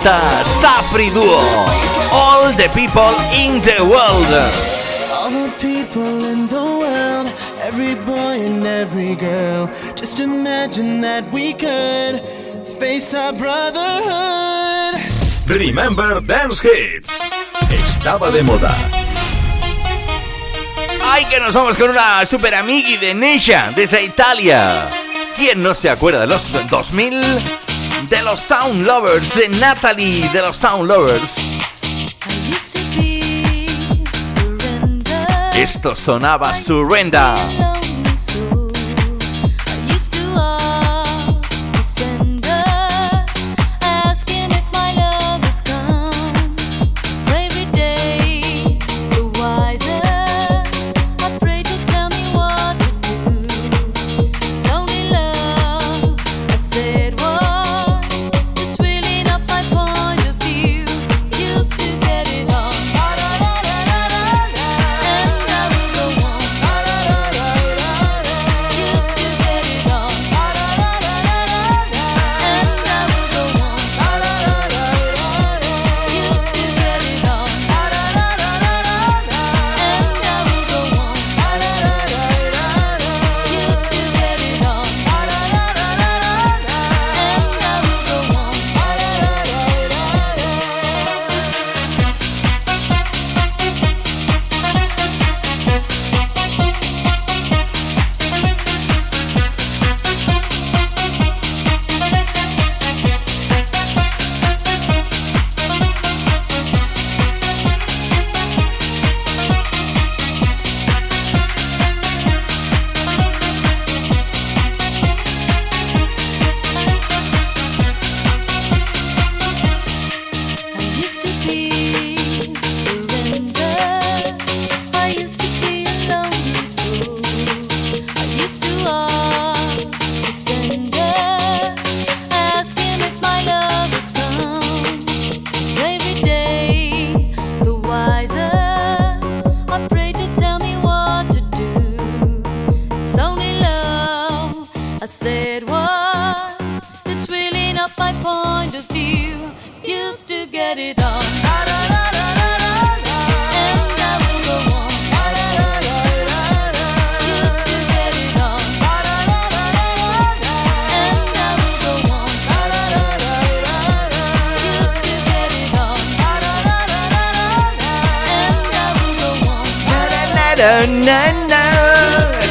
De 0.00 0.10
tantas, 0.10 0.48
Safri 0.48 1.10
Duo. 1.10 1.40
All 2.12 2.52
the 2.54 2.68
people 2.74 3.14
in 3.32 3.60
the 3.62 3.82
world. 3.82 4.26
all 5.12 5.30
the 5.30 5.52
people 5.60 6.24
in 6.24 6.48
the 6.48 6.54
world, 6.56 7.32
every 7.60 7.94
boy 7.94 8.44
and 8.44 8.66
every 8.66 9.14
girl, 9.14 9.68
just 9.94 10.20
imagine 10.20 11.00
that 11.02 11.30
we 11.32 11.52
could 11.52 12.20
face 12.78 13.14
our 13.14 13.32
brotherhood. 13.32 15.00
Remember 15.46 16.20
Dance 16.20 16.62
Hits. 16.62 17.20
Estaba 17.70 18.30
de 18.30 18.42
moda. 18.42 18.74
¡Ay, 21.12 21.24
que 21.26 21.40
nos 21.40 21.54
vamos 21.54 21.76
con 21.76 21.90
una 21.90 22.24
super 22.24 22.54
amigui 22.54 22.96
de 22.96 23.14
Nesha 23.14 23.72
desde 23.74 24.02
Italia! 24.04 24.88
¿Quién 25.36 25.62
no 25.62 25.74
se 25.74 25.90
acuerda 25.90 26.20
de 26.20 26.26
los 26.28 26.50
2000? 26.70 27.59
De 28.10 28.20
los 28.22 28.40
Sound 28.40 28.84
Lovers, 28.84 29.34
de 29.36 29.48
Natalie, 29.48 30.28
de 30.30 30.42
los 30.42 30.56
Sound 30.56 30.88
Lovers. 30.88 31.36
Esto 35.54 35.94
sonaba 35.94 36.54
Surrender. 36.54 37.59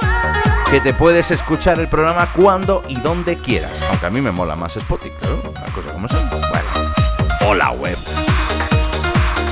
te 0.84 0.94
puedes 0.94 1.32
escuchar 1.32 1.80
el 1.80 1.88
programa 1.88 2.32
cuando 2.32 2.84
y 2.88 2.98
donde 2.98 3.40
quieras. 3.40 3.80
Aunque 3.90 4.06
a 4.06 4.12
mí 4.12 4.22
me 4.22 4.32
mola 4.32 4.56
más 4.56 4.78
Spotify, 4.78 5.16
claro, 5.20 5.42
las 5.56 5.72
cosas 5.72 5.92
como 5.92 6.08
son. 6.08 6.22
Bueno, 6.30 6.70
o 7.48 7.56
la 7.56 7.72
web. 7.72 7.98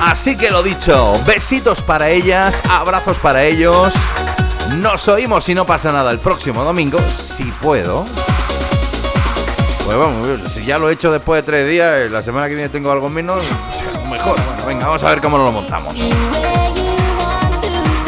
Así 0.04 0.38
que 0.38 0.52
lo 0.52 0.62
dicho, 0.62 1.14
besitos 1.26 1.82
para 1.82 2.10
ellas, 2.10 2.62
abrazos 2.70 3.18
para 3.18 3.44
ellos. 3.44 3.92
Nos 4.78 5.08
oímos 5.08 5.44
si 5.44 5.54
no 5.54 5.66
pasa 5.66 5.92
nada 5.92 6.12
el 6.12 6.20
próximo 6.20 6.64
domingo, 6.64 7.00
si 7.00 7.44
puedo. 7.44 8.06
Pues 9.86 9.98
vamos, 9.98 10.28
si 10.52 10.66
ya 10.66 10.80
lo 10.80 10.90
he 10.90 10.94
hecho 10.94 11.12
después 11.12 11.44
de 11.44 11.52
tres 11.52 11.70
días, 11.70 11.94
eh, 11.94 12.10
la 12.10 12.24
semana 12.24 12.48
que 12.48 12.56
viene 12.56 12.70
tengo 12.70 12.92
algo 12.92 13.10
menos, 13.10 13.44
mejor. 14.10 14.36
Bueno, 14.36 14.66
venga, 14.66 14.86
vamos 14.88 15.04
a 15.04 15.10
ver 15.10 15.22
cómo 15.22 15.38
nos 15.38 15.48
lo 15.48 15.52
montamos. 15.52 15.94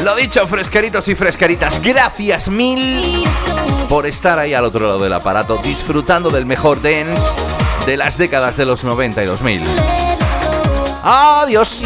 Lo 0.04 0.16
dicho, 0.16 0.46
fresqueritos 0.48 1.08
y 1.08 1.16
fresqueritas, 1.16 1.82
gracias 1.82 2.50
mil 2.50 3.26
por 3.90 4.06
estar 4.06 4.40
ahí 4.40 4.54
al 4.54 4.66
otro 4.66 4.88
lado 4.88 5.00
del 5.00 5.14
aparato, 5.14 5.58
disfrutando 5.58 6.30
del 6.30 6.46
mejor 6.46 6.82
dance 6.82 7.36
de 7.86 7.98
las 7.98 8.18
décadas 8.18 8.58
de 8.58 8.66
los 8.66 8.84
90 8.84 9.24
y 9.24 9.26
2000. 9.26 9.62
Adiós. 11.04 11.86